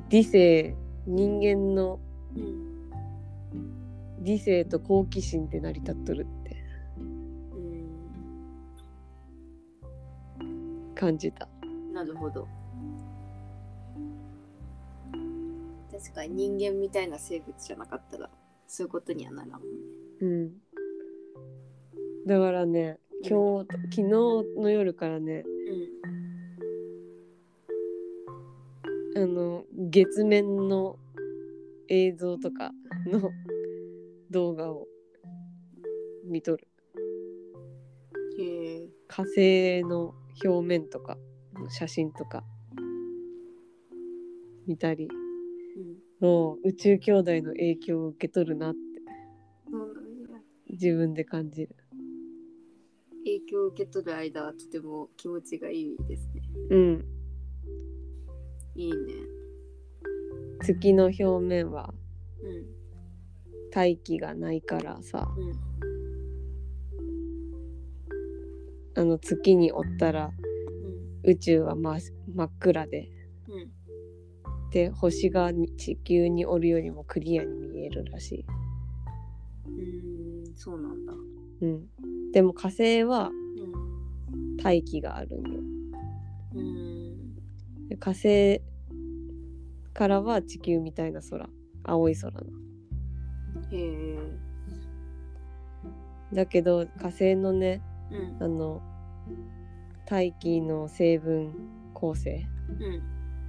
[0.08, 0.74] 理性
[1.10, 1.98] 人間の
[2.36, 2.70] うん。
[4.20, 6.56] 理性と好奇心で成り立っとるって。
[10.40, 11.48] うん感じた。
[11.92, 12.46] なるほど。
[15.90, 18.30] 確かに人間みたいな生物じゃなかったら
[18.66, 19.66] そういうことにはならんもんね。
[20.20, 20.52] うん。
[22.26, 22.98] だからね
[23.28, 25.44] 今日昨日の夜からね
[29.22, 30.96] あの月面の
[31.88, 32.70] 映像とか
[33.06, 33.30] の
[34.30, 34.86] 動画を
[36.24, 36.66] 見とる。
[39.08, 41.18] 火星の表面とか
[41.54, 42.42] の写真とか
[44.66, 45.06] 見たり
[46.20, 48.78] うんの宇宙兄弟の影響を受け取るなって。
[50.70, 51.76] 自分で感じる。
[53.24, 56.42] 影響を受け取る間はとても気持ちがいいですね。
[56.70, 57.19] うん
[58.80, 58.96] いいね。
[60.62, 61.92] 月の表面は
[62.42, 62.66] うん。
[63.70, 65.28] 大気がないからさ。
[65.36, 65.52] うん。
[68.96, 70.30] あの月におったら
[71.24, 71.30] うん。
[71.30, 71.98] 宇宙は真
[72.34, 73.10] 真っ暗で。
[73.48, 74.70] うん。
[74.70, 78.44] で星がに地球におるよりもクリアに見えるらしい、
[79.66, 79.70] う
[80.52, 81.12] んそうなんだ。
[81.62, 81.86] うん、
[82.32, 83.32] でも火星はう
[84.36, 84.56] ん。
[84.56, 85.60] 大気があるんよ。
[86.54, 87.10] うん。
[87.88, 88.62] で火星
[90.00, 91.46] からは地球みたいな空。
[91.84, 92.40] 青い空の
[93.70, 94.18] へえ。
[96.32, 98.42] だけど火星のねうん。
[98.42, 98.80] あの
[100.06, 101.52] 大気の成分
[101.92, 102.46] 構成。
[102.66, 103.02] うん。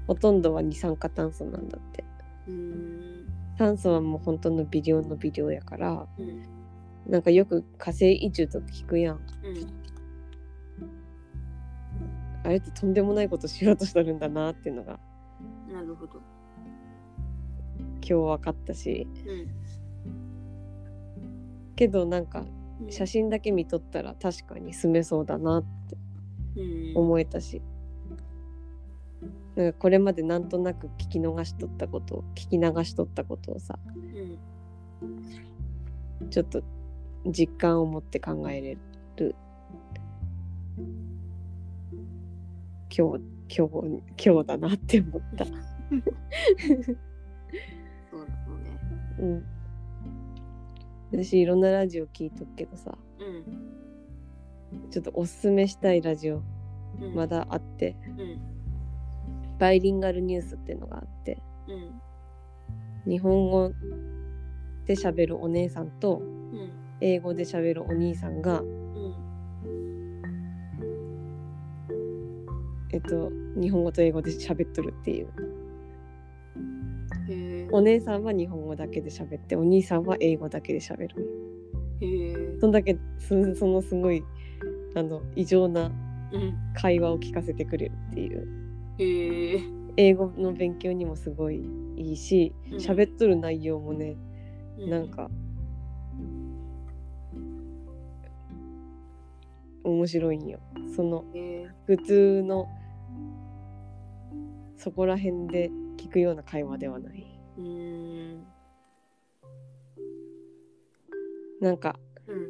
[0.07, 2.03] ほとんどは二酸化炭素なんだって。
[2.49, 3.27] うん。
[3.57, 6.43] 炭素はもう本当の微量の微量やからうん。
[7.09, 9.15] なんかよく火星移住とか聞くやん。
[9.15, 9.21] うん。
[12.43, 14.99] あれってとんでもないことしようとしてるんだなっていうのが。
[15.71, 16.19] なるほど
[18.01, 19.07] 今日分かったし。
[19.25, 19.47] うん
[21.75, 22.45] けどなんか
[22.81, 22.91] うん。
[22.91, 25.97] 写真だけ見とったら確かに住めそうだなって
[26.55, 26.97] うん。
[26.97, 27.61] 思えたし。
[29.55, 33.79] なんかこれまでなんとなく聞き逃しとったことを聞き流しとったことをさ
[35.01, 36.29] うん。
[36.29, 36.61] ちょっと
[37.25, 38.79] 実感を持って考えれる。
[42.93, 45.45] 今日今日今日だなって思った。
[49.21, 49.45] そうん、
[51.11, 52.97] 私いろんなラジオ聞いとくけどさ。
[53.19, 53.81] うん
[54.89, 56.41] ちょっとおすすめしたいラジオ
[57.01, 57.15] うん。
[57.15, 58.41] まだあって、うん。
[59.59, 61.41] バイリンガルニュースっていうのがあって。
[61.67, 63.11] うん。
[63.11, 63.71] 日本語
[64.85, 66.71] で喋るお姉さんとうん。
[67.01, 69.15] 英語で喋るお兄さんがうん。
[72.93, 75.29] えっと日本語と英語で喋っとるっていう
[77.71, 81.15] お姉さんは日本語だけで喋ってお兄さんは英語だけで喋る。
[82.01, 82.59] へえ。
[82.59, 84.23] そんだけすそのすごい
[84.95, 85.91] あの異常な
[86.33, 86.53] うん。
[86.73, 88.47] 会話を聞かせてくれるっていう。
[88.97, 89.61] へえ。
[89.97, 91.61] 英語の勉強にもすごい
[91.97, 92.77] いいしうん。
[92.77, 94.15] 喋っとる内容もね、
[94.77, 95.29] なんか
[99.83, 100.59] 面白いんよ。
[100.95, 101.25] その
[101.85, 102.67] 普通の
[104.77, 108.43] そこら辺で聞くような会話ではないうん。
[111.59, 112.49] なんかうん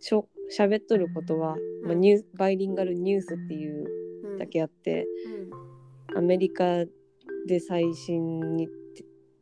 [0.00, 2.00] しょ喋っとることは、まあ、うん。
[2.00, 3.86] ニューバイリンガルニュースっていう
[4.32, 4.38] うん。
[4.38, 5.06] だけあって、
[6.12, 6.18] うん。
[6.18, 6.84] アメリカ
[7.46, 8.68] で最新に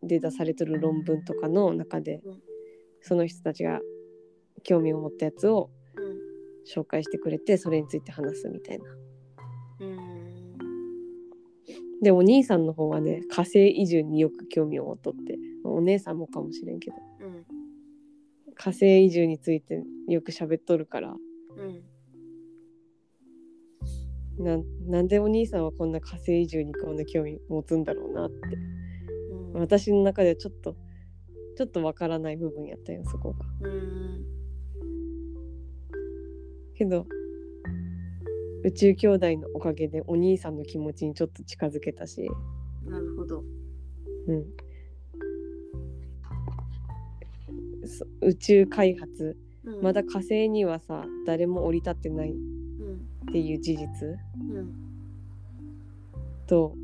[0.03, 2.42] で出されてる論文とかの中で、うん。
[3.01, 3.80] その人たちが
[4.64, 6.18] 興味を持ったやつをうん。
[6.66, 8.84] 紹介してくれてそれについて話すみたいな。
[9.80, 10.17] うん
[12.03, 15.38] でお兄さんの方はね火星移住によく興味を持っとって。
[15.64, 16.96] お姉さんもかもしれんけど。
[17.20, 17.44] うん
[18.61, 21.14] 火星移住についてよく喋っとるから。
[24.36, 24.44] うん。
[24.44, 28.36] なんなんでお兄さんはこんな火星移住にこんな興味持つんだろうなって。
[29.30, 29.61] うん。
[29.61, 30.74] 私の中ではちょっと
[31.57, 33.46] ちょっとわからない部分やったよそこが。
[33.62, 34.24] うん。
[36.74, 37.07] けど
[38.64, 42.28] 宇宙兄弟のおかげでお兄さんの気持ちにちょっと近づけたし、
[42.84, 43.42] なるほど。
[44.26, 44.44] うん、
[47.86, 49.36] そ宇宙開発。
[49.64, 49.82] うん。
[49.82, 53.32] まだ火星にはさ誰も降り立ってないっうん。
[53.32, 53.86] ていう事実。
[54.50, 54.74] うん。
[56.46, 56.74] と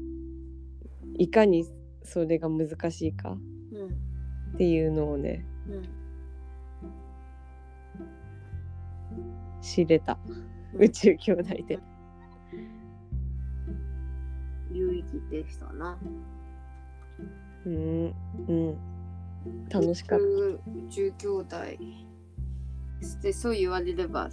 [1.19, 1.65] いかに
[2.03, 3.89] それが難しいかうん。
[4.55, 5.83] っていうのをねうん。
[9.61, 10.19] 知れた
[10.79, 11.79] 宇宙兄弟で。
[14.73, 15.99] 有意義でしたな。
[17.67, 18.15] うん
[18.49, 18.77] うん。
[19.69, 20.61] 楽しかっ宇
[20.91, 21.57] 宙兄弟
[23.23, 24.31] でそう言われれば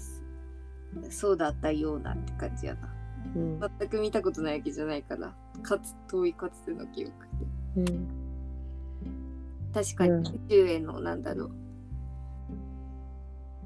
[1.09, 2.81] そうだったようなって感じやな。
[2.81, 2.93] た。
[3.35, 3.59] うん。
[3.79, 7.13] 全く見たことないわけじゃないからかつ遠いかつての記憶
[7.75, 8.07] でうん。
[9.73, 10.27] 確かにうん。
[10.27, 11.51] 宇宙へのなんだろう、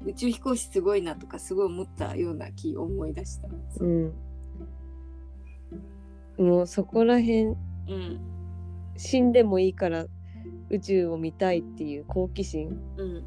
[0.06, 3.48] 宇宙飛行士すごいなとかすごい思ったような気を思い出した。
[3.80, 4.14] うん。
[6.38, 8.20] もうそこら辺うん。
[8.96, 10.06] 死んでもいいから
[10.70, 13.24] 宇宙を見たいっていう好奇心うん。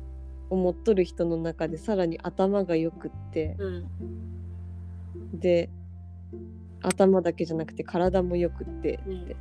[0.49, 3.57] を持っとる人の中でさらに頭がよくって。
[3.59, 3.69] う
[5.35, 5.39] ん。
[5.39, 5.69] で
[6.81, 9.27] 頭だけじゃなくて体もよくってうん。
[9.27, 9.35] だ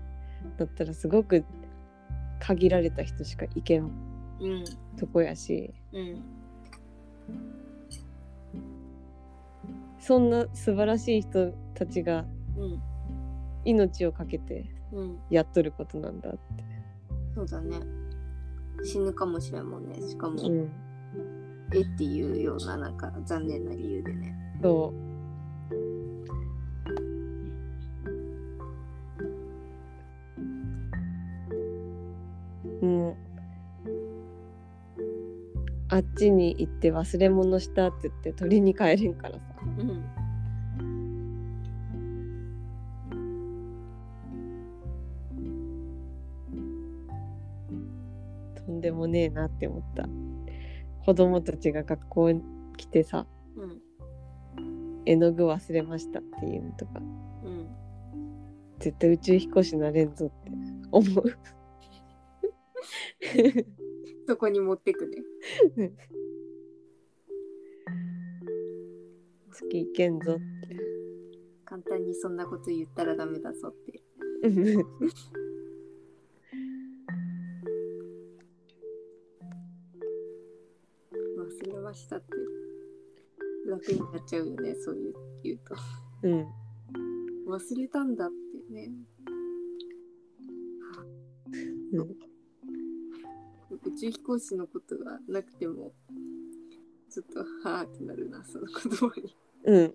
[0.65, 1.45] ったらすごく
[2.41, 3.93] 限られた人しか行けん
[4.41, 4.65] うん。
[4.99, 5.73] とこやし。
[5.93, 6.38] うん
[9.99, 12.25] そんな素晴らしい人たちが
[12.57, 12.83] うん。
[13.65, 15.19] 命を懸けてうん。
[15.31, 16.39] やっとることなんだって。
[17.35, 17.81] そうだね。
[18.85, 19.97] 死ぬかもしれんもんね。
[20.01, 20.71] しかも、うん、
[21.75, 24.35] えっていうようななんか残念な理由でね。
[24.63, 25.09] そう。
[32.87, 33.28] もう
[35.91, 39.41] あっちに行って忘れ物したって言って取りに帰れんからさ。
[39.79, 40.05] うん
[48.67, 50.09] とんでもねえなって思った。
[51.07, 52.43] 子供たちが学校に
[52.77, 53.27] 来てさ
[53.57, 53.81] うん
[55.07, 57.01] 絵の具忘れましたっていうのとか
[57.45, 57.67] うん。
[58.79, 60.51] 絶対宇宙飛行士なれんぞって
[60.93, 61.25] 思う
[64.29, 65.25] そこに持ってくね。
[69.51, 70.37] 月行けんぞっ
[70.69, 70.77] て。
[71.65, 74.03] 簡単にそんなこと言ったらダメだぞって。
[74.45, 74.51] 忘
[81.65, 82.27] れましたって。
[83.67, 85.75] 楽になっちゃうよねそういう言うと。
[86.25, 86.47] うん。
[87.49, 88.35] 忘れたんだって
[88.75, 88.91] ね。
[91.95, 92.28] うん
[93.87, 95.93] 宇宙飛行士のことがなくても
[97.11, 99.95] ちょっとはーってなるなその言葉に、うん、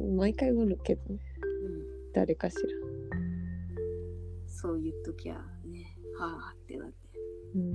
[0.00, 1.20] うん、毎回おるけどね。
[1.64, 2.62] うん、誰かしら、
[4.46, 5.34] そう言っときゃ
[5.64, 6.94] ねはーってなって。
[7.54, 7.74] うん、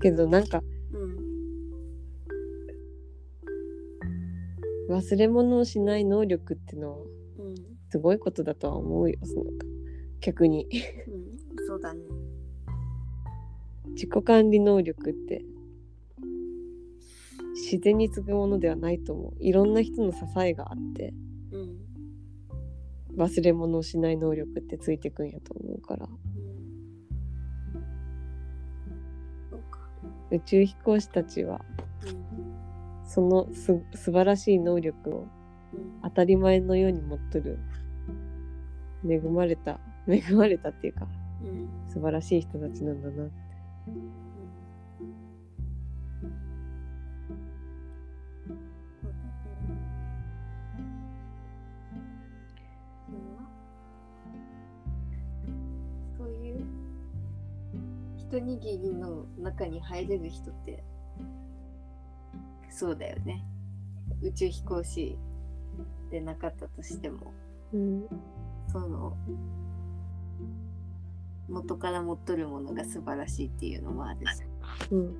[0.00, 0.62] けどなんか
[0.92, 1.30] うん。
[4.88, 6.98] 忘れ物をしない能力ってのは
[7.38, 7.54] うん。
[7.90, 9.44] すごいことだとは思うよその
[10.20, 10.66] 逆に。
[11.08, 11.66] うん。
[11.66, 12.19] そうだね
[14.00, 15.44] 自己管理能力って
[17.54, 19.34] 自然につくものではないと思う。
[19.40, 21.12] いろんな人の支えがあって
[21.52, 21.76] うん。
[23.18, 26.08] 忘れ物をしない能力ってついてくんやと思うから。
[30.30, 30.36] うん。
[30.38, 31.60] 宇宙飛行士たちは
[32.06, 33.06] うん。
[33.06, 35.26] そのす素晴らしい能力を
[35.74, 36.00] うん。
[36.04, 37.58] 当たり前のように持っとる。
[39.06, 39.78] 恵まれた
[40.08, 41.06] 恵まれたっていうか
[41.44, 41.68] うん。
[41.92, 43.24] 素晴らしい人たちなんだな。
[43.24, 43.49] って
[58.16, 60.84] 一握りの中に入れる人って
[62.70, 63.44] そうだよね。
[64.22, 65.18] 宇宙飛行士
[66.10, 67.32] でなかったとしても。
[67.74, 68.06] うん。
[68.68, 69.16] その
[71.50, 74.44] 元から持っとるものが素晴らしいっていうのもあるし。
[74.92, 75.16] うん。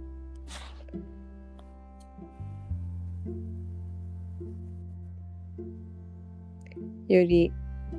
[7.08, 7.52] より
[7.92, 7.96] う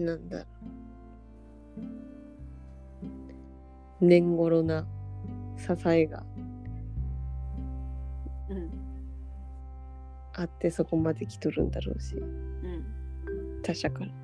[0.00, 0.04] ん。
[0.04, 0.46] なんだ。
[4.00, 4.86] 年頃な
[5.56, 6.24] 支えが
[10.34, 14.22] あってそこまで来とるんだろうし、うん、他者から。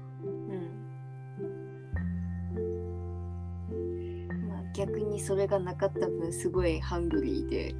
[4.78, 7.74] 逆にそれがなかった分すごいハングリーで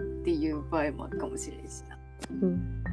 [0.00, 1.98] っていう場合もあるかもしれんしな。
[2.30, 2.84] うん、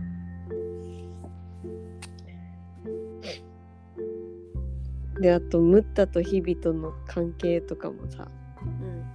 [5.22, 8.27] であとムッタと日々との関係とかもさ、
[8.64, 9.05] うん、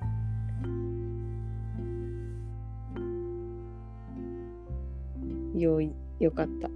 [5.59, 6.69] よいよかった。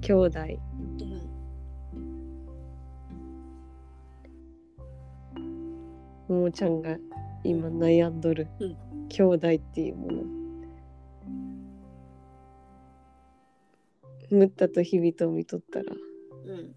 [0.00, 0.38] 兄弟。
[6.28, 6.96] ももちゃんが
[7.44, 8.76] 今悩んどる、うん。
[9.08, 10.22] 兄弟っていうもの。
[14.30, 15.92] ムッタとヒビと見とったら。
[16.46, 16.74] うん。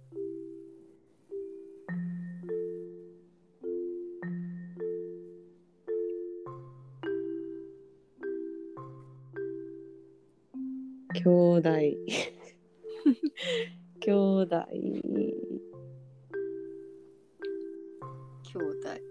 [11.23, 11.69] 兄弟
[14.01, 14.67] 兄弟
[18.43, 19.01] 兄弟。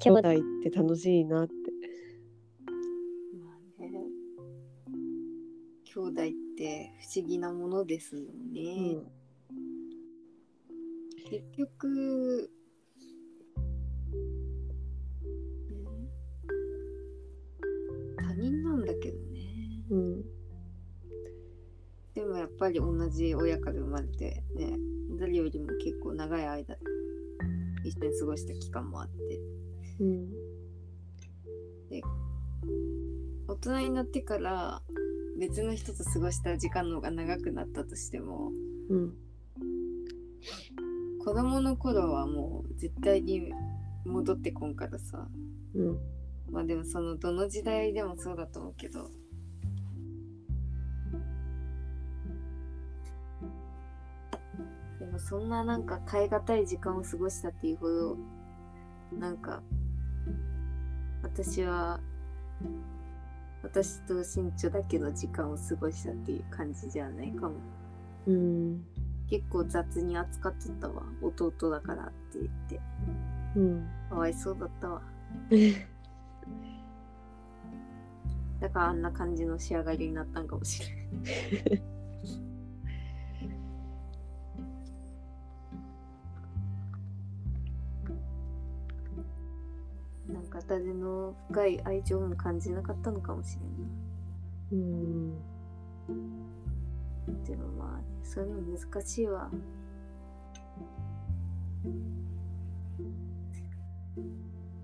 [0.00, 0.22] 兄弟っ
[0.62, 1.54] て楽しいなって
[3.38, 3.90] まあね。
[5.84, 6.14] 兄弟っ
[6.56, 8.22] て不思議なものですよ
[8.52, 8.98] ね。
[11.30, 12.50] 結局、
[22.74, 24.76] でもやっぱり同じ親から生まれてね、
[25.20, 26.76] 誰よりも結構長い間
[27.84, 29.40] 一緒に過ごした期間もあって、
[30.00, 30.28] うん。
[33.46, 34.82] 大人になってから
[35.38, 38.50] 別の人と過ごした時間の方が長くなったとしても、
[38.90, 39.14] うん。
[41.24, 43.52] 子供の頃はもう絶対に
[44.04, 45.28] 戻ってこんからさ。
[45.76, 45.98] うん。
[46.50, 49.10] まあでもそのどの時代でもそうだと思うけど
[55.24, 58.18] そんななんか耐え難い時間を過ごしたっていうほど
[59.18, 59.62] なんか
[61.22, 61.98] 私は
[63.62, 67.54] 私と身長だけの時間を過ごしたっていう感じじゃないかも。
[68.26, 68.84] うん。
[69.30, 72.78] 結構雑に扱っとったわ弟だからって言って。
[73.56, 73.88] うん。
[74.10, 75.00] かわいそうだったわ。
[78.60, 80.86] だからあんな感じの仕上がりになったんかもしれ
[81.70, 81.82] ない。
[90.74, 93.56] なんか誰の深い愛情も感じなかったのかもし
[94.72, 95.36] れんうんな。
[97.46, 99.50] でもまあ、ね、そういうの難しいわ。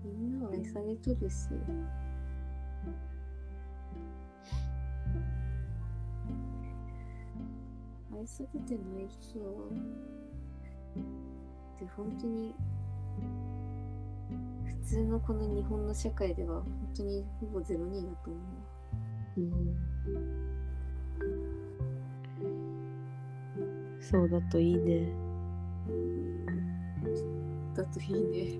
[0.03, 1.49] みんなは愛されとるし。
[8.13, 9.43] 愛されてない人っ
[11.79, 12.55] て本当に
[14.83, 18.39] 普通のこの日本の社会では本当にほぼゼロ人だと思
[19.37, 19.81] うん
[24.01, 25.13] そうだといいね
[27.73, 27.77] う。
[27.77, 28.59] だといいね。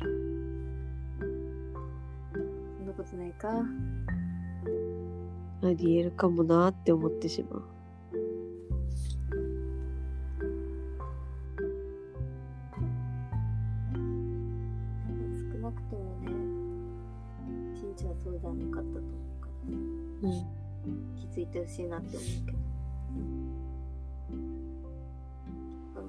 [0.00, 0.06] そ
[2.82, 3.48] んなことないか。
[5.62, 7.62] ありえるかもなって思ってしまう
[21.64, 22.58] ほしいなって思うけど、
[25.96, 26.08] あの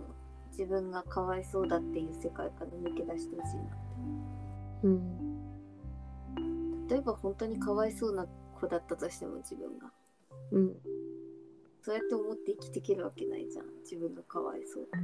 [0.52, 3.64] 自分がかわいそうだっていう世界から抜け出してほしいな。
[4.84, 6.88] うん。
[6.88, 8.28] 例えば本当にかわいそうな
[8.60, 9.92] 子だったとしても自分が。
[10.52, 10.76] うん。
[11.82, 13.66] そうやって思って生きていけるわけないじゃん。
[13.84, 14.98] 自分がかわいそうって。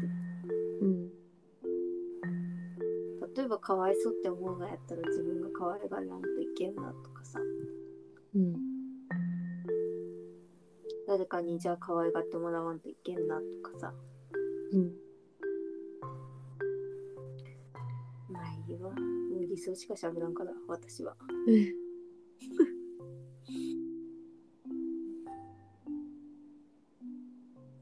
[0.82, 1.10] うん。
[3.36, 7.40] 例えばかわいそうって思うがやったら自分が可愛がらんといけんなとかさ。
[8.36, 8.70] うん
[11.12, 13.94] 誰かにじゃあ可愛がってもらわんといけんなとかさ。
[14.72, 14.94] うん。
[18.32, 18.92] まあいいわ。
[18.92, 18.96] も
[19.42, 21.18] う理想しか喋らんから私は。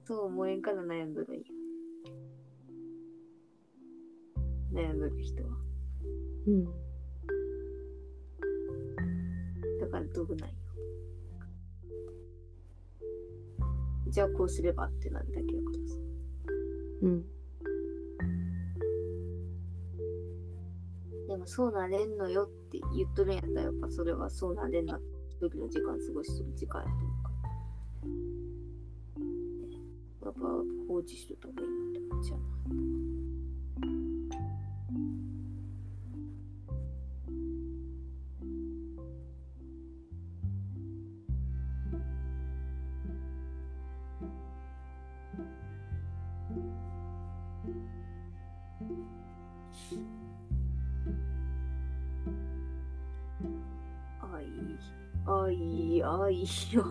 [0.06, 1.44] そう思えんから悩んどるんよ。
[4.74, 5.50] 悩んどる人は。
[6.48, 6.66] うん。
[9.80, 10.59] だからどうなん
[14.10, 15.96] じゃあこうすればってなるだけだからさ。
[17.04, 17.26] うん
[21.28, 25.00] でもそうなれんのよって言っとるんやったらやっぱそれはそうなれんな
[25.30, 27.40] 一人の時間過ごしとる時間やと思うから。
[30.26, 30.40] やっぱ
[30.88, 32.99] 放置しとった方がいいなって思っちゃうな。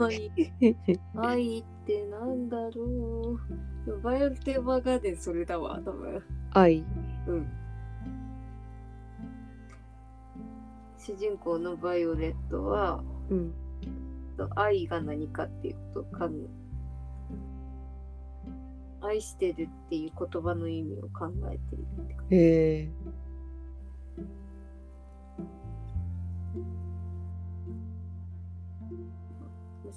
[0.01, 0.30] 愛、
[0.60, 0.76] 愛、
[1.14, 3.39] 愛、ってなんだろ
[3.86, 4.01] う。
[4.02, 6.22] バイオレットエヴァーガーデンそれだわ、多分。
[6.52, 6.85] 愛
[7.26, 7.47] うん。
[10.98, 13.55] 主人公のバイオレットは、うん
[14.55, 16.48] 愛が何かっていうことを考え
[19.01, 23.07] 愛してるっていう言葉の意味を考えているって感じへえも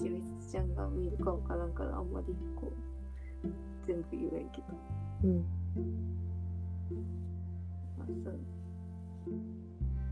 [0.02, 2.72] しみつちゃんが見るかわからんからあんまりこ
[3.44, 3.48] う
[3.88, 4.66] 全部言えんけど、
[5.24, 5.46] うん。
[7.98, 8.36] まあ、その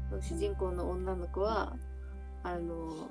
[0.09, 1.75] その主人公の女の子は
[2.43, 3.09] あの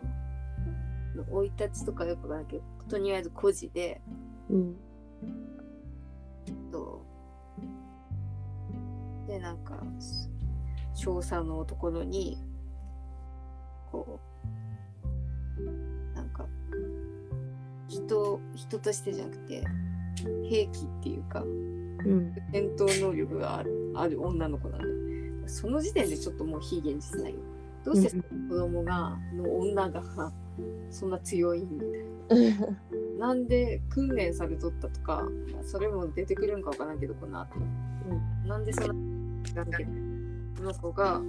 [1.30, 4.00] 生い立ちとかよくわからんけどとりあえず孤児で
[4.48, 4.76] うん。
[6.70, 7.04] と
[9.26, 9.82] でなんか
[10.94, 12.38] 少佐のところに
[13.90, 14.27] こう
[18.08, 19.62] 人人としてじゃなくて
[20.48, 22.34] 兵器っていうかうん。
[22.52, 27.38] 戦闘能力があるある女の子なんでその時点でちょっともう非現実ないよ。
[27.84, 28.10] どうして
[28.50, 30.02] 子供がの女が
[30.90, 31.80] そんな強いんみ
[32.28, 32.58] たい
[33.18, 37.54] ななんで訓練されとったとか、まあそれも出てくるんかわからんけどこの後、
[38.46, 39.84] なんでそんなんけ。
[39.84, 39.90] ど
[40.58, 41.20] この子が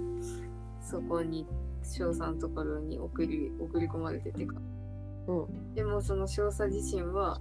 [0.82, 1.46] そこに
[1.82, 4.56] 翔さんのところに送り送り込まれててか
[5.30, 5.74] うん。
[5.74, 7.40] でもその少佐自身は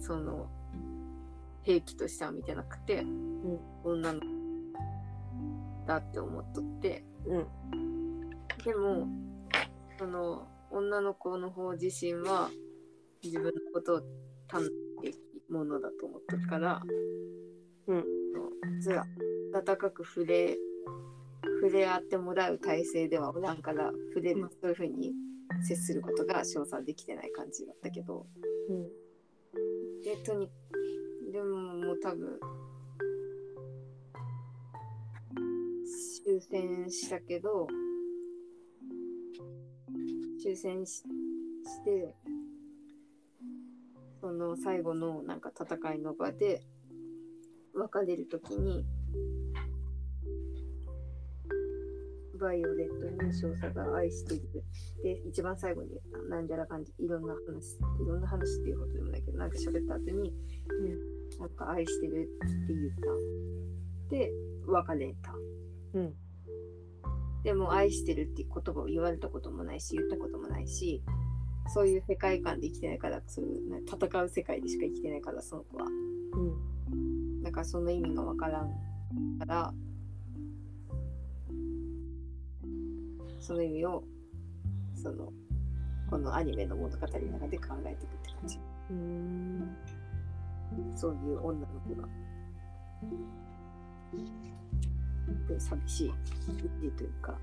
[0.00, 0.48] その
[1.62, 3.04] 兵器としては見てなくて、
[3.84, 4.26] 女の子
[5.86, 7.04] だって思っとって。
[7.26, 7.46] うん。
[8.64, 9.06] でも
[9.98, 12.50] その女の子の方自身は
[13.22, 14.00] 自分のことを
[14.48, 14.72] 単なる
[15.48, 16.82] ものだと思ってるから、
[17.86, 18.04] うん。
[18.80, 19.06] それは
[19.54, 20.58] 温かく触れ
[21.62, 24.48] 触れ合ってもらう体制ではおらんから触れる、うん。
[24.50, 25.12] そういうふうに
[25.62, 28.26] 接することが称賛できてない感じだったけど。
[28.68, 29.06] うん
[30.06, 30.48] でとに
[31.32, 32.38] でももう多分
[36.24, 37.66] 終戦したけど
[40.40, 41.04] 終戦しし
[41.84, 42.14] て
[44.20, 46.62] その最後のなんか戦いの場で
[47.74, 48.86] 別れる時に
[52.36, 54.64] バイオレットに少佐が愛している。
[55.02, 55.90] で一番最後に
[56.28, 56.92] なんじゃら感じ。
[56.98, 57.76] いろんな話。
[58.02, 60.32] いろんな話っていうことでもないけどなんか喋った後に
[61.38, 61.50] なん。
[61.50, 62.90] か愛してるって言っ
[64.10, 64.10] た。
[64.10, 64.32] で
[64.66, 65.34] 別れた。
[65.94, 66.14] うん。
[67.42, 71.00] でも愛してるって言葉を言われたこともないし言ったこともないし
[71.72, 75.84] そういう世界観で生きてないからそういうね戦う世界でしか生きてないからその子は。
[75.84, 77.42] うん。
[77.42, 78.70] だからその意味がわからん
[79.38, 79.72] から
[83.46, 84.02] その意味を
[85.00, 85.32] その
[86.10, 88.58] このアニメの物語の中で考えていくって感じ。
[88.90, 89.76] うん。
[90.96, 92.08] そういう女の子が。
[95.48, 97.38] で寂しいというか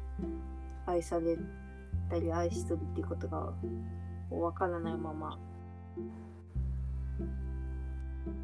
[0.86, 1.38] 愛され
[2.10, 3.54] たり愛しとるっていうことが
[4.30, 5.38] わからないまま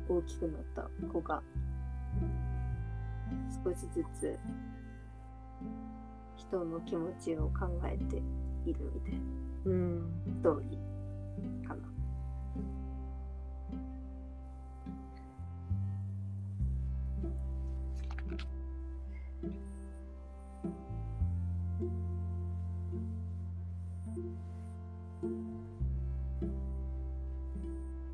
[0.07, 1.41] 大きくなった子が
[3.63, 4.39] 少しずつ
[6.39, 8.15] 人の気持ちを考えて
[8.65, 9.19] いるみたいな。
[9.65, 10.23] うん。
[10.25, 11.81] ストーリーかな。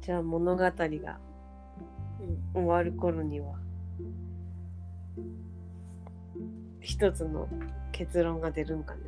[0.02, 0.72] じゃあ物語が
[2.56, 2.62] うん。
[2.62, 3.54] 終わる頃には
[6.80, 7.48] 一つの
[7.96, 9.00] 結論が出るんかね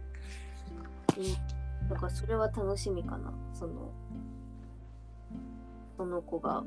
[1.17, 1.57] うん
[1.89, 3.33] だからそれは楽しみかな。
[3.53, 3.91] その、
[5.95, 6.63] その子が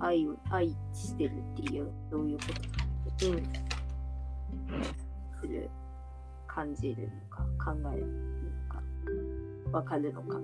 [0.00, 2.60] 愛を、愛してるっていう、どういうことか
[3.26, 4.82] うん
[5.40, 5.70] する、
[6.48, 8.06] 感じるのか、考える
[9.70, 10.40] のか、わかるのか。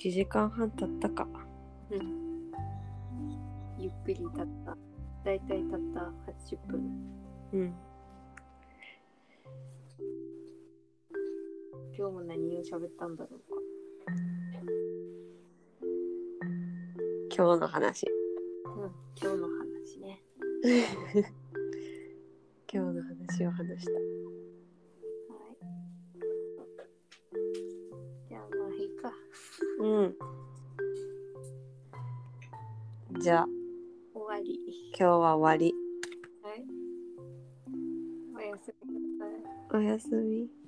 [0.00, 1.28] 1時間半経ったか。
[1.90, 2.50] うん。
[3.78, 4.74] ゆっくり経った。
[5.26, 6.10] だいたい経った。
[6.56, 6.80] 80分。
[7.52, 7.74] うん。
[11.94, 13.60] 今日も何を喋ったんだろうか。
[17.36, 18.06] 今日の話。
[18.64, 18.90] うん。
[19.20, 20.22] 今日の話ね。
[22.72, 24.39] 今日の話を話した。
[29.80, 30.14] うん
[33.20, 33.46] じゃあ
[34.14, 34.58] 終わり。
[34.90, 35.74] 今日は終わり
[36.42, 36.64] はい。
[38.36, 39.78] おやすみなさい。
[39.78, 40.59] おやすみ